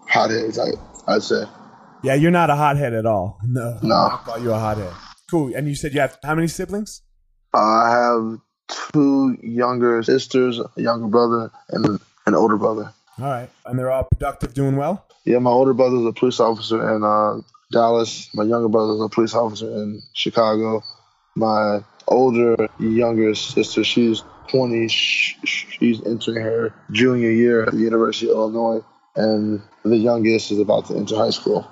hotheads. 0.08 0.60
I 0.60 0.72
I'd 1.08 1.24
say. 1.24 1.44
Yeah, 2.04 2.16
you're 2.16 2.32
not 2.32 2.50
a 2.50 2.56
hothead 2.56 2.94
at 2.94 3.06
all. 3.06 3.40
No. 3.46 3.80
No. 3.82 3.96
I 3.96 4.20
call 4.26 4.40
you 4.40 4.52
a 4.52 4.60
hothead. 4.60 4.92
Cool. 5.30 5.54
And 5.56 5.68
you 5.68 5.76
said 5.76 5.94
you 5.94 6.02
have 6.02 6.18
how 6.24 6.36
many 6.36 6.48
siblings? 6.48 7.04
Uh, 7.54 7.58
I 7.58 7.90
have 7.92 8.40
two 8.68 9.38
younger 9.42 10.02
sisters, 10.04 10.60
a 10.60 10.70
younger 10.82 11.08
brother, 11.08 11.52
and 11.70 12.00
an 12.26 12.36
older 12.36 12.58
brother. 12.58 12.94
All 13.20 13.26
right. 13.26 13.50
And 13.66 13.78
they're 13.78 13.92
all 13.92 14.06
productive, 14.06 14.54
doing 14.54 14.76
well? 14.76 15.06
Yeah, 15.26 15.40
my 15.40 15.52
older 15.52 15.74
brother's 15.74 16.06
a 16.06 16.14
police 16.14 16.40
officer 16.40 16.96
in 16.96 17.04
uh, 17.04 17.42
Dallas. 17.72 18.30
My 18.34 18.44
younger 18.44 18.70
brother's 18.70 19.02
a 19.02 19.10
police 19.10 19.36
officer 19.36 19.68
in 19.68 20.02
Chicago. 20.14 20.82
My 21.36 21.84
older, 22.08 22.68
younger 22.80 23.36
sister, 23.36 23.84
she's 23.84 24.24
20. 24.48 24.88
She's 24.88 26.02
entering 26.06 26.42
her 26.42 26.74
junior 26.92 27.32
year 27.32 27.64
at 27.64 27.74
the 27.74 27.80
University 27.80 28.30
of 28.30 28.38
Illinois. 28.38 28.82
And 29.16 29.62
the 29.84 29.98
youngest 29.98 30.52
is 30.52 30.60
about 30.60 30.88
to 30.88 30.96
enter 30.96 31.16
high 31.16 31.32
school. 31.32 31.68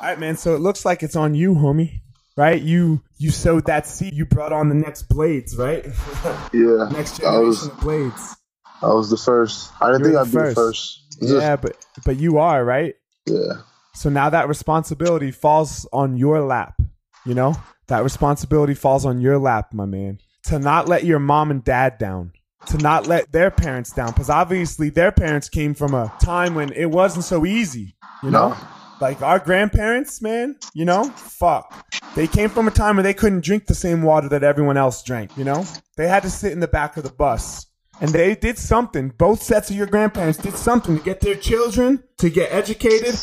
All 0.00 0.08
right, 0.08 0.18
man. 0.18 0.36
So 0.36 0.54
it 0.54 0.60
looks 0.60 0.84
like 0.84 1.02
it's 1.02 1.16
on 1.16 1.34
you, 1.34 1.54
homie. 1.54 2.01
Right? 2.36 2.60
You 2.62 3.02
you 3.18 3.30
sowed 3.30 3.66
that 3.66 3.86
seed. 3.86 4.14
You 4.14 4.24
brought 4.24 4.52
on 4.52 4.68
the 4.68 4.74
next 4.74 5.08
Blaydes, 5.08 5.58
right? 5.58 5.84
Yeah, 6.54 6.88
next 6.96 7.22
I 7.22 7.38
was 7.38 7.60
generation 7.68 7.70
of 7.70 7.84
Blaydes. 7.84 8.36
I 8.82 8.86
was 8.94 9.10
the 9.10 9.16
first. 9.16 9.70
I 9.80 9.92
didn't 9.92 10.10
You're 10.12 10.24
think 10.24 10.26
I'd 10.28 10.42
be 10.44 10.48
the 10.48 10.54
first. 10.54 10.56
first. 10.56 11.18
Just- 11.20 11.34
Yeah, 11.34 11.56
but 11.56 11.76
but 12.04 12.16
you 12.18 12.38
are 12.38 12.64
right. 12.64 12.94
yeah. 13.26 13.60
So 13.94 14.08
now 14.08 14.30
that 14.30 14.48
responsibility 14.48 15.30
falls 15.30 15.86
on 15.92 16.16
your 16.16 16.40
lap. 16.40 16.80
You 17.26 17.34
know 17.34 17.54
that 17.88 18.02
responsibility 18.02 18.74
falls 18.74 19.04
on 19.04 19.20
your 19.20 19.38
lap, 19.38 19.72
my 19.74 19.84
man. 19.84 20.18
To 20.44 20.58
not 20.58 20.88
let 20.88 21.04
your 21.04 21.18
mom 21.18 21.50
and 21.50 21.62
dad 21.62 21.98
down. 21.98 22.32
To 22.66 22.78
not 22.78 23.06
let 23.06 23.30
their 23.32 23.50
parents 23.50 23.92
down, 23.92 24.08
because 24.12 24.30
obviously 24.30 24.88
their 24.88 25.12
parents 25.12 25.48
came 25.48 25.74
from 25.74 25.94
a 25.94 26.12
time 26.20 26.54
when 26.54 26.72
it 26.72 26.86
wasn't 26.90 27.24
so 27.24 27.44
easy. 27.44 27.94
You 28.22 28.30
know, 28.30 28.48
No. 28.50 28.56
Like 29.02 29.20
our 29.20 29.38
grandparents, 29.38 30.22
man. 30.22 30.56
You 30.72 30.86
know, 30.86 31.04
fuck. 31.04 32.00
They 32.14 32.26
came 32.26 32.48
from 32.48 32.68
a 32.68 32.70
time 32.70 32.96
where 32.96 33.02
they 33.02 33.12
couldn't 33.12 33.44
drink 33.44 33.66
the 33.66 33.74
same 33.74 34.02
water 34.02 34.28
that 34.30 34.42
everyone 34.44 34.78
else 34.78 35.02
drank. 35.02 35.36
You 35.36 35.44
know, 35.44 35.66
they 35.96 36.08
had 36.08 36.22
to 36.22 36.30
sit 36.30 36.52
in 36.52 36.60
the 36.60 36.68
back 36.68 36.96
of 36.96 37.02
the 37.02 37.10
bus. 37.10 37.66
And 38.00 38.10
they 38.10 38.34
did 38.34 38.58
something. 38.58 39.10
Both 39.10 39.42
sets 39.42 39.70
of 39.70 39.76
your 39.76 39.86
grandparents 39.86 40.38
did 40.38 40.54
something 40.54 40.96
to 40.98 41.04
get 41.04 41.20
their 41.20 41.36
children 41.36 42.02
to 42.18 42.30
get 42.30 42.50
educated, 42.52 43.14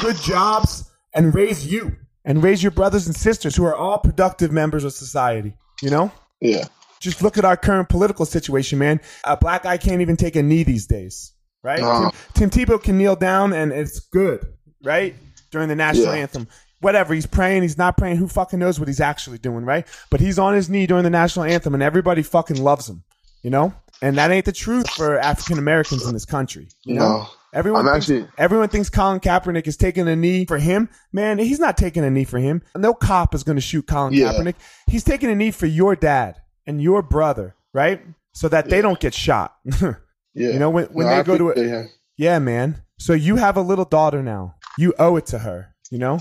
good 0.00 0.16
jobs, 0.16 0.90
and 1.14 1.34
raise 1.34 1.66
you 1.66 1.96
and 2.24 2.42
raise 2.42 2.62
your 2.62 2.70
brothers 2.70 3.06
and 3.06 3.16
sisters 3.16 3.56
who 3.56 3.64
are 3.64 3.74
all 3.74 3.98
productive 3.98 4.52
members 4.52 4.84
of 4.84 4.92
society. 4.92 5.54
You 5.82 5.90
know? 5.90 6.12
Yeah. 6.40 6.64
Just 7.00 7.22
look 7.22 7.38
at 7.38 7.44
our 7.44 7.56
current 7.56 7.88
political 7.88 8.24
situation, 8.24 8.78
man. 8.78 9.00
A 9.24 9.36
black 9.36 9.62
guy 9.64 9.78
can't 9.78 10.00
even 10.00 10.16
take 10.16 10.36
a 10.36 10.42
knee 10.42 10.62
these 10.62 10.86
days, 10.86 11.32
right? 11.62 11.80
No. 11.80 12.10
Tim, 12.34 12.50
Tim 12.50 12.66
Tebow 12.66 12.82
can 12.82 12.98
kneel 12.98 13.16
down 13.16 13.52
and 13.52 13.72
it's 13.72 14.00
good, 14.00 14.44
right? 14.84 15.14
During 15.50 15.68
the 15.68 15.74
national 15.76 16.14
Yeah. 16.14 16.20
anthem. 16.22 16.48
Whatever, 16.80 17.14
he's 17.14 17.26
praying, 17.26 17.62
he's 17.62 17.78
not 17.78 17.96
praying, 17.96 18.16
who 18.16 18.28
fucking 18.28 18.58
knows 18.58 18.78
what 18.78 18.88
he's 18.88 19.00
actually 19.00 19.38
doing, 19.38 19.64
right? 19.64 19.86
But 20.10 20.20
he's 20.20 20.38
on 20.38 20.54
his 20.54 20.68
knee 20.68 20.86
during 20.86 21.04
the 21.04 21.10
national 21.10 21.46
anthem 21.46 21.72
and 21.74 21.82
everybody 21.82 22.22
fucking 22.22 22.62
loves 22.62 22.88
him, 22.88 23.02
you 23.42 23.50
know? 23.50 23.72
And 24.02 24.18
that 24.18 24.30
ain't 24.30 24.44
the 24.44 24.52
truth 24.52 24.90
for 24.90 25.18
African 25.18 25.58
Americans 25.58 26.06
in 26.06 26.12
this 26.12 26.26
country, 26.26 26.68
you 26.84 26.96
know? 26.96 27.00
No. 27.18 27.26
Everyone, 27.54 27.86
I'm 27.86 27.92
thinks, 27.92 28.10
actually- 28.10 28.28
everyone 28.36 28.68
thinks 28.68 28.90
Colin 28.90 29.20
Kaepernick 29.20 29.66
is 29.68 29.76
taking 29.76 30.08
a 30.08 30.16
knee 30.16 30.44
for 30.44 30.58
him. 30.58 30.88
Man, 31.12 31.38
he's 31.38 31.60
not 31.60 31.76
taking 31.78 32.04
a 32.04 32.10
knee 32.10 32.24
for 32.24 32.38
him. 32.38 32.62
No 32.76 32.92
cop 32.92 33.32
is 33.34 33.44
going 33.44 33.56
to 33.56 33.62
shoot 33.62 33.86
Colin 33.86 34.12
Yeah. 34.12 34.32
Kaepernick. 34.32 34.56
He's 34.88 35.04
taking 35.04 35.30
a 35.30 35.34
knee 35.36 35.52
for 35.52 35.66
your 35.66 35.94
dad 35.94 36.36
and 36.66 36.82
your 36.82 37.00
brother, 37.00 37.54
right? 37.72 38.02
So 38.32 38.48
that 38.48 38.68
they 38.68 38.82
don't 38.82 38.98
get 39.00 39.14
shot. 39.14 39.54
Yeah. 40.36 40.48
You 40.50 40.58
know, 40.58 40.68
when- 40.68 40.86
when 40.86 41.06
No, 41.06 41.12
they 41.12 41.18
I 41.20 41.22
go 41.22 41.38
to 41.38 41.50
him. 41.52 41.88
Yeah, 42.18 42.40
man. 42.40 42.82
So 42.98 43.12
you 43.12 43.36
have 43.36 43.56
a 43.56 43.60
little 43.60 43.84
daughter 43.84 44.20
now. 44.20 44.56
You 44.78 44.94
owe 44.98 45.16
it 45.16 45.26
to 45.26 45.38
her, 45.38 45.74
you 45.90 45.98
know? 45.98 46.20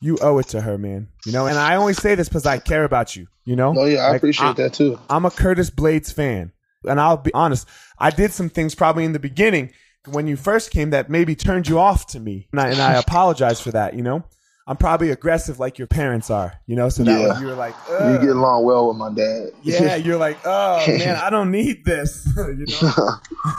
You 0.00 0.18
owe 0.20 0.38
it 0.38 0.48
to 0.48 0.60
her, 0.60 0.76
man. 0.76 1.08
You 1.24 1.32
know, 1.32 1.46
and 1.46 1.56
I 1.58 1.76
only 1.76 1.94
say 1.94 2.14
this 2.14 2.28
because 2.28 2.44
I 2.46 2.58
care 2.58 2.84
about 2.84 3.16
you, 3.16 3.26
you 3.44 3.56
know? 3.56 3.74
Oh 3.76 3.84
yeah, 3.86 4.00
I 4.00 4.08
Like, 4.10 4.16
appreciate 4.18 4.46
I- 4.48 4.52
that 4.54 4.74
too. 4.74 4.98
I'm 5.08 5.24
a 5.24 5.30
Curtis 5.30 5.70
Blaydes 5.70 6.12
fan. 6.12 6.52
And 6.86 7.00
I'll 7.00 7.16
be 7.16 7.32
honest, 7.32 7.66
I 7.98 8.10
did 8.10 8.30
some 8.32 8.50
things 8.50 8.74
probably 8.74 9.04
in 9.06 9.12
the 9.14 9.18
beginning 9.18 9.70
when 10.10 10.26
you 10.26 10.36
first 10.36 10.70
came 10.70 10.90
that 10.90 11.08
maybe 11.08 11.34
turned 11.34 11.66
you 11.66 11.78
off 11.78 12.06
to 12.08 12.20
me. 12.20 12.46
And 12.52 12.60
I, 12.60 12.68
and 12.68 12.80
I 12.80 12.94
apologize 12.94 13.58
for 13.58 13.70
that, 13.70 13.94
you 13.94 14.02
know? 14.02 14.22
I'm 14.66 14.76
probably 14.78 15.10
aggressive 15.10 15.58
like 15.60 15.78
your 15.78 15.86
parents 15.86 16.30
are, 16.30 16.54
you 16.66 16.74
know? 16.74 16.88
So 16.88 17.04
that 17.04 17.20
Yeah. 17.20 17.38
you 17.38 17.46
were 17.46 17.54
like, 17.54 17.74
You 17.88 17.94
"Ugh." 17.96 18.20
get 18.22 18.30
along 18.30 18.64
well 18.64 18.88
with 18.88 18.96
my 18.96 19.12
dad. 19.12 19.50
yeah, 19.62 19.94
you're 20.04 20.16
like, 20.16 20.38
oh 20.46 20.82
man, 20.86 21.16
I 21.16 21.28
don't 21.28 21.50
need 21.50 21.84
this. 21.84 22.26
you 22.36 22.64
know? 22.82 23.08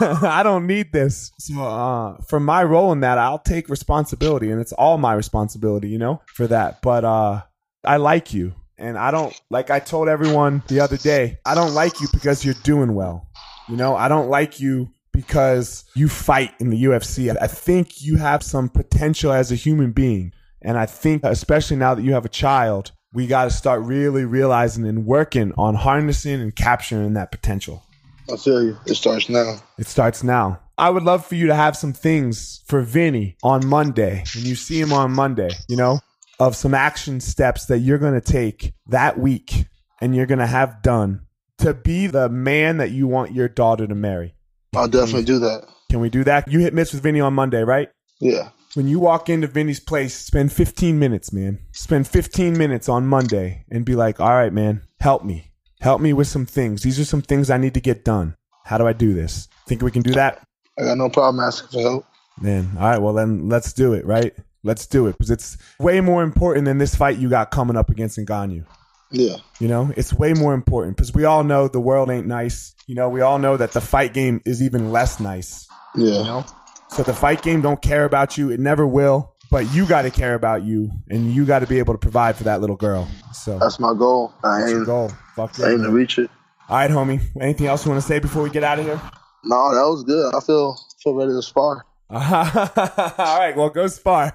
I 0.28 0.42
don't 0.42 0.66
need 0.66 0.92
this. 0.92 1.30
So, 1.38 1.62
uh, 1.62 2.16
for 2.28 2.40
my 2.40 2.64
role 2.64 2.90
in 2.92 3.00
that, 3.00 3.18
I'll 3.18 3.38
take 3.38 3.68
responsibility, 3.68 4.50
and 4.50 4.60
it's 4.60 4.72
all 4.72 4.98
my 4.98 5.14
responsibility, 5.14 5.88
you 5.88 5.98
know, 5.98 6.22
for 6.34 6.48
that. 6.48 6.82
But 6.82 7.04
uh, 7.04 7.42
I 7.84 7.98
like 7.98 8.34
you, 8.34 8.54
and 8.76 8.98
I 8.98 9.12
don't 9.12 9.38
like. 9.48 9.70
I 9.70 9.78
told 9.78 10.08
everyone 10.08 10.64
the 10.66 10.80
other 10.80 10.96
day, 10.96 11.38
I 11.46 11.54
don't 11.54 11.72
like 11.74 12.00
you 12.00 12.08
because 12.12 12.44
you're 12.44 12.54
doing 12.64 12.94
well. 12.96 13.28
You 13.68 13.76
know, 13.76 13.94
I 13.94 14.08
don't 14.08 14.28
like 14.28 14.58
you 14.58 14.90
because 15.12 15.84
you 15.94 16.08
fight 16.08 16.52
in 16.58 16.70
the 16.70 16.82
UFC. 16.84 17.34
I 17.40 17.46
think 17.46 18.02
you 18.02 18.16
have 18.16 18.42
some 18.42 18.68
potential 18.68 19.32
as 19.32 19.50
a 19.52 19.54
human 19.54 19.92
being, 19.92 20.32
and 20.62 20.78
I 20.78 20.86
think, 20.86 21.22
especially 21.24 21.76
now 21.76 21.94
that 21.94 22.02
you 22.02 22.12
have 22.12 22.24
a 22.24 22.30
child. 22.30 22.92
We 23.12 23.26
got 23.26 23.44
to 23.44 23.50
start 23.50 23.82
really 23.82 24.26
realizing 24.26 24.86
and 24.86 25.06
working 25.06 25.52
on 25.56 25.74
harnessing 25.74 26.40
and 26.40 26.54
capturing 26.54 27.14
that 27.14 27.30
potential. 27.30 27.82
I 28.30 28.36
feel 28.36 28.62
you. 28.62 28.76
It 28.86 28.94
starts 28.96 29.28
now. 29.28 29.62
It 29.78 29.86
starts 29.86 30.22
now. 30.22 30.60
I 30.76 30.90
would 30.90 31.04
love 31.04 31.24
for 31.24 31.34
you 31.34 31.46
to 31.46 31.54
have 31.54 31.76
some 31.76 31.94
things 31.94 32.62
for 32.66 32.82
Vinny 32.82 33.36
on 33.42 33.66
Monday 33.66 34.24
when 34.34 34.44
you 34.44 34.54
see 34.54 34.78
him 34.78 34.92
on 34.92 35.12
Monday, 35.12 35.48
you 35.68 35.76
know, 35.76 36.00
of 36.38 36.54
some 36.54 36.74
action 36.74 37.20
steps 37.20 37.66
that 37.66 37.78
you're 37.78 37.98
going 37.98 38.20
to 38.20 38.20
take 38.20 38.74
that 38.88 39.18
week 39.18 39.64
and 40.02 40.14
you're 40.14 40.26
going 40.26 40.40
to 40.40 40.46
have 40.46 40.82
done 40.82 41.22
to 41.58 41.72
be 41.72 42.06
the 42.08 42.28
man 42.28 42.76
that 42.76 42.90
you 42.90 43.06
want 43.06 43.32
your 43.32 43.48
daughter 43.48 43.86
to 43.86 43.94
marry. 43.94 44.34
I'll 44.74 44.88
definitely 44.88 45.24
do 45.24 45.38
that. 45.38 45.66
Can 45.90 46.00
we 46.00 46.10
do 46.10 46.24
that? 46.24 46.50
You 46.52 46.58
hit 46.58 46.74
mitts 46.74 46.92
with 46.92 47.02
Vinny 47.02 47.20
on 47.20 47.32
Monday, 47.32 47.62
right? 47.62 47.88
Yeah. 48.20 48.50
When 48.76 48.88
you 48.88 49.00
walk 49.00 49.30
into 49.30 49.46
Vinny's 49.46 49.80
place, 49.80 50.14
spend 50.14 50.52
15 50.52 50.98
minutes, 50.98 51.32
man. 51.32 51.60
Spend 51.72 52.06
15 52.06 52.58
minutes 52.58 52.90
on 52.90 53.06
Monday 53.06 53.64
and 53.70 53.86
be 53.86 53.94
like, 53.94 54.20
all 54.20 54.28
right, 54.28 54.52
man, 54.52 54.82
help 55.00 55.24
me. 55.24 55.50
Help 55.80 56.02
me 56.02 56.12
with 56.12 56.28
some 56.28 56.44
things. 56.44 56.82
These 56.82 57.00
are 57.00 57.06
some 57.06 57.22
things 57.22 57.48
I 57.48 57.56
need 57.56 57.72
to 57.72 57.80
get 57.80 58.04
done. 58.04 58.36
How 58.66 58.76
do 58.76 58.86
I 58.86 58.92
do 58.92 59.14
this? 59.14 59.48
Think 59.66 59.80
we 59.80 59.90
can 59.90 60.02
do 60.02 60.12
that? 60.12 60.46
I 60.78 60.82
got 60.82 60.98
no 60.98 61.08
problem 61.08 61.42
asking 61.42 61.70
for 61.70 61.80
help. 61.80 62.06
Man, 62.38 62.72
all 62.76 62.90
right, 62.90 63.00
well 63.00 63.14
then 63.14 63.48
let's 63.48 63.72
do 63.72 63.94
it, 63.94 64.04
right? 64.04 64.34
Let's 64.62 64.86
do 64.86 65.06
it 65.06 65.12
because 65.12 65.30
it's 65.30 65.56
way 65.80 66.02
more 66.02 66.22
important 66.22 66.66
than 66.66 66.76
this 66.76 66.94
fight 66.94 67.16
you 67.16 67.30
got 67.30 67.50
coming 67.50 67.78
up 67.78 67.88
against 67.88 68.18
Ngannou. 68.18 68.66
Yeah. 69.10 69.36
You 69.58 69.68
know, 69.68 69.90
it's 69.96 70.12
way 70.12 70.34
more 70.34 70.52
important 70.52 70.98
because 70.98 71.14
we 71.14 71.24
all 71.24 71.44
know 71.44 71.66
the 71.66 71.80
world 71.80 72.10
ain't 72.10 72.26
nice. 72.26 72.74
You 72.86 72.94
know, 72.94 73.08
we 73.08 73.22
all 73.22 73.38
know 73.38 73.56
that 73.56 73.72
the 73.72 73.80
fight 73.80 74.12
game 74.12 74.42
is 74.44 74.62
even 74.62 74.92
less 74.92 75.18
nice. 75.18 75.66
Yeah. 75.94 76.04
You 76.04 76.24
know, 76.24 76.46
so 76.88 77.02
the 77.02 77.14
fight 77.14 77.42
game 77.42 77.60
don't 77.60 77.80
care 77.82 78.04
about 78.04 78.36
you. 78.38 78.50
It 78.50 78.60
never 78.60 78.86
will. 78.86 79.32
But 79.48 79.72
you 79.72 79.86
got 79.86 80.02
to 80.02 80.10
care 80.10 80.34
about 80.34 80.64
you, 80.64 80.90
and 81.08 81.32
you 81.32 81.44
got 81.44 81.60
to 81.60 81.68
be 81.68 81.78
able 81.78 81.94
to 81.94 81.98
provide 81.98 82.34
for 82.34 82.42
that 82.44 82.60
little 82.60 82.74
girl. 82.74 83.08
So 83.32 83.58
That's 83.60 83.78
my 83.78 83.94
goal. 83.94 84.34
I 84.42 84.58
that's 84.58 84.70
your 84.70 84.78
ain't, 84.80 84.86
goal. 84.86 85.12
Fuck 85.36 85.56
yeah. 85.58 85.66
I 85.66 85.70
aim 85.70 85.82
to 85.84 85.90
reach 85.90 86.18
it. 86.18 86.30
All 86.68 86.76
right, 86.76 86.90
homie. 86.90 87.20
Anything 87.40 87.68
else 87.68 87.84
you 87.84 87.92
want 87.92 88.02
to 88.02 88.08
say 88.08 88.18
before 88.18 88.42
we 88.42 88.50
get 88.50 88.64
out 88.64 88.80
of 88.80 88.84
here? 88.86 89.00
No, 89.44 89.72
that 89.72 89.88
was 89.88 90.02
good. 90.02 90.34
I 90.34 90.40
feel 90.40 90.76
feel 91.00 91.14
ready 91.14 91.30
to 91.30 91.42
spar. 91.42 91.86
All 92.10 92.18
right, 92.20 93.54
well, 93.56 93.70
go 93.70 93.86
spar. 93.86 94.32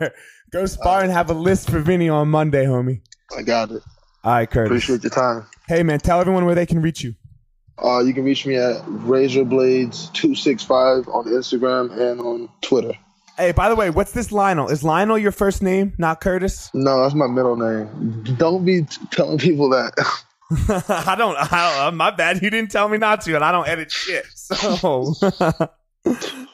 Go 0.52 0.66
spar 0.66 1.02
and 1.04 1.12
have 1.12 1.30
a 1.30 1.34
list 1.34 1.70
for 1.70 1.80
Vinny 1.80 2.08
on 2.08 2.30
Monday, 2.30 2.66
homie. 2.66 3.02
I 3.38 3.42
got 3.42 3.72
it. 3.72 3.84
All 4.24 4.34
right, 4.34 4.50
Curtis. 4.50 4.70
Appreciate 4.70 5.04
your 5.04 5.10
time. 5.10 5.46
Hey, 5.68 5.84
man, 5.84 6.00
tell 6.00 6.22
everyone 6.22 6.46
where 6.46 6.56
they 6.56 6.66
can 6.66 6.82
reach 6.82 7.04
you. 7.04 7.16
Uh, 7.84 8.00
you 8.00 8.14
can 8.14 8.24
reach 8.24 8.46
me 8.46 8.56
at 8.56 8.78
razorblades265 8.86 11.08
on 11.14 11.26
Instagram 11.26 11.92
and 11.98 12.22
on 12.22 12.48
Twitter. 12.62 12.94
Hey, 13.38 13.52
by 13.54 13.70
the 13.70 13.76
way, 13.76 13.90
what's 13.90 14.12
this 14.12 14.32
Lionel? 14.32 14.70
Is 14.70 14.84
Lionel 14.84 15.18
your 15.18 15.32
first 15.32 15.64
name, 15.64 15.94
not 15.98 16.22
Curtis? 16.22 16.70
No, 16.74 17.02
that's 17.02 17.16
my 17.16 17.28
middle 17.28 17.56
name. 17.56 18.24
Don't 18.38 18.64
be 18.66 18.84
t- 18.84 18.98
telling 19.12 19.38
people 19.40 19.70
that. 19.70 19.94
I 21.08 21.16
don't. 21.18 21.36
I, 21.38 21.88
uh, 21.88 21.92
my 21.92 22.12
bad. 22.12 22.42
You 22.44 22.50
didn't 22.50 22.72
tell 22.72 22.90
me 22.90 22.98
not 22.98 23.22
to, 23.22 23.36
and 23.36 23.44
I 23.44 23.52
don't 23.52 23.68
edit 23.68 23.92
shit. 23.92 24.26
So 24.34 25.14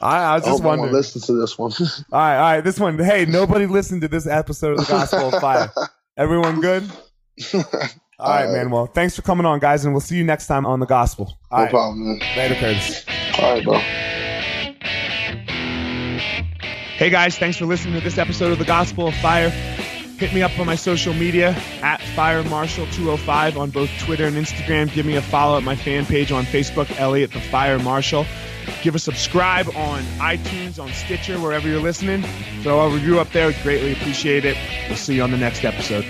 I 0.00 0.34
was 0.36 0.44
just 0.44 0.62
one 0.62 0.78
wondering. 0.78 0.92
listens 0.92 1.26
to 1.26 1.32
this 1.32 1.58
one. 1.58 1.72
All 1.80 1.86
right, 2.12 2.36
all 2.36 2.42
right. 2.42 2.60
This 2.60 2.78
one. 2.78 2.98
Hey, 2.98 3.24
nobody 3.26 3.66
listened 3.66 4.02
to 4.02 4.08
this 4.08 4.26
episode 4.26 4.78
of 4.78 4.86
the 4.86 4.92
Gospel 4.92 5.34
of 5.34 5.40
Fire. 5.40 5.70
Everyone 6.16 6.60
good? 6.60 6.88
All 8.18 8.28
right, 8.30 8.46
All 8.46 8.52
right. 8.52 8.58
man. 8.58 8.70
Well, 8.70 8.86
thanks 8.86 9.14
for 9.14 9.22
coming 9.22 9.46
on, 9.46 9.58
guys, 9.60 9.84
and 9.84 9.94
we'll 9.94 10.00
see 10.00 10.16
you 10.16 10.24
next 10.24 10.46
time 10.48 10.66
on 10.66 10.80
the 10.80 10.86
Gospel. 10.86 11.38
All 11.50 11.58
no 11.58 11.64
right, 11.64 11.70
problem, 11.70 12.18
man. 12.18 12.18
later, 12.36 12.54
Curtis. 12.56 13.04
All 13.38 13.54
right, 13.54 13.64
bro. 13.64 13.78
Hey 16.98 17.10
guys, 17.10 17.38
thanks 17.38 17.56
for 17.56 17.64
listening 17.64 17.94
to 17.94 18.00
this 18.00 18.18
episode 18.18 18.50
of 18.50 18.58
the 18.58 18.64
Gospel 18.64 19.06
of 19.06 19.14
Fire. 19.16 19.50
Hit 19.50 20.34
me 20.34 20.42
up 20.42 20.58
on 20.58 20.66
my 20.66 20.74
social 20.74 21.14
media 21.14 21.50
at 21.80 22.02
Fire 22.16 22.42
Marshal 22.42 22.86
205 22.86 23.56
on 23.56 23.70
both 23.70 23.88
Twitter 24.00 24.24
and 24.24 24.34
Instagram. 24.34 24.92
Give 24.92 25.06
me 25.06 25.14
a 25.14 25.22
follow 25.22 25.56
at 25.56 25.62
my 25.62 25.76
fan 25.76 26.06
page 26.06 26.32
on 26.32 26.44
Facebook, 26.44 26.90
Elliot 26.98 27.30
the 27.30 27.40
Fire 27.40 27.78
Marshal. 27.78 28.26
Give 28.82 28.96
a 28.96 28.98
subscribe 28.98 29.68
on 29.76 30.02
iTunes, 30.18 30.82
on 30.82 30.88
Stitcher, 30.90 31.38
wherever 31.38 31.68
you're 31.68 31.80
listening. 31.80 32.24
Throw 32.62 32.80
a 32.80 32.90
review 32.92 33.20
up 33.20 33.30
there. 33.30 33.46
We'd 33.46 33.62
greatly 33.62 33.92
appreciate 33.92 34.44
it. 34.44 34.56
We'll 34.88 34.96
see 34.96 35.14
you 35.14 35.22
on 35.22 35.30
the 35.30 35.38
next 35.38 35.64
episode. 35.64 36.04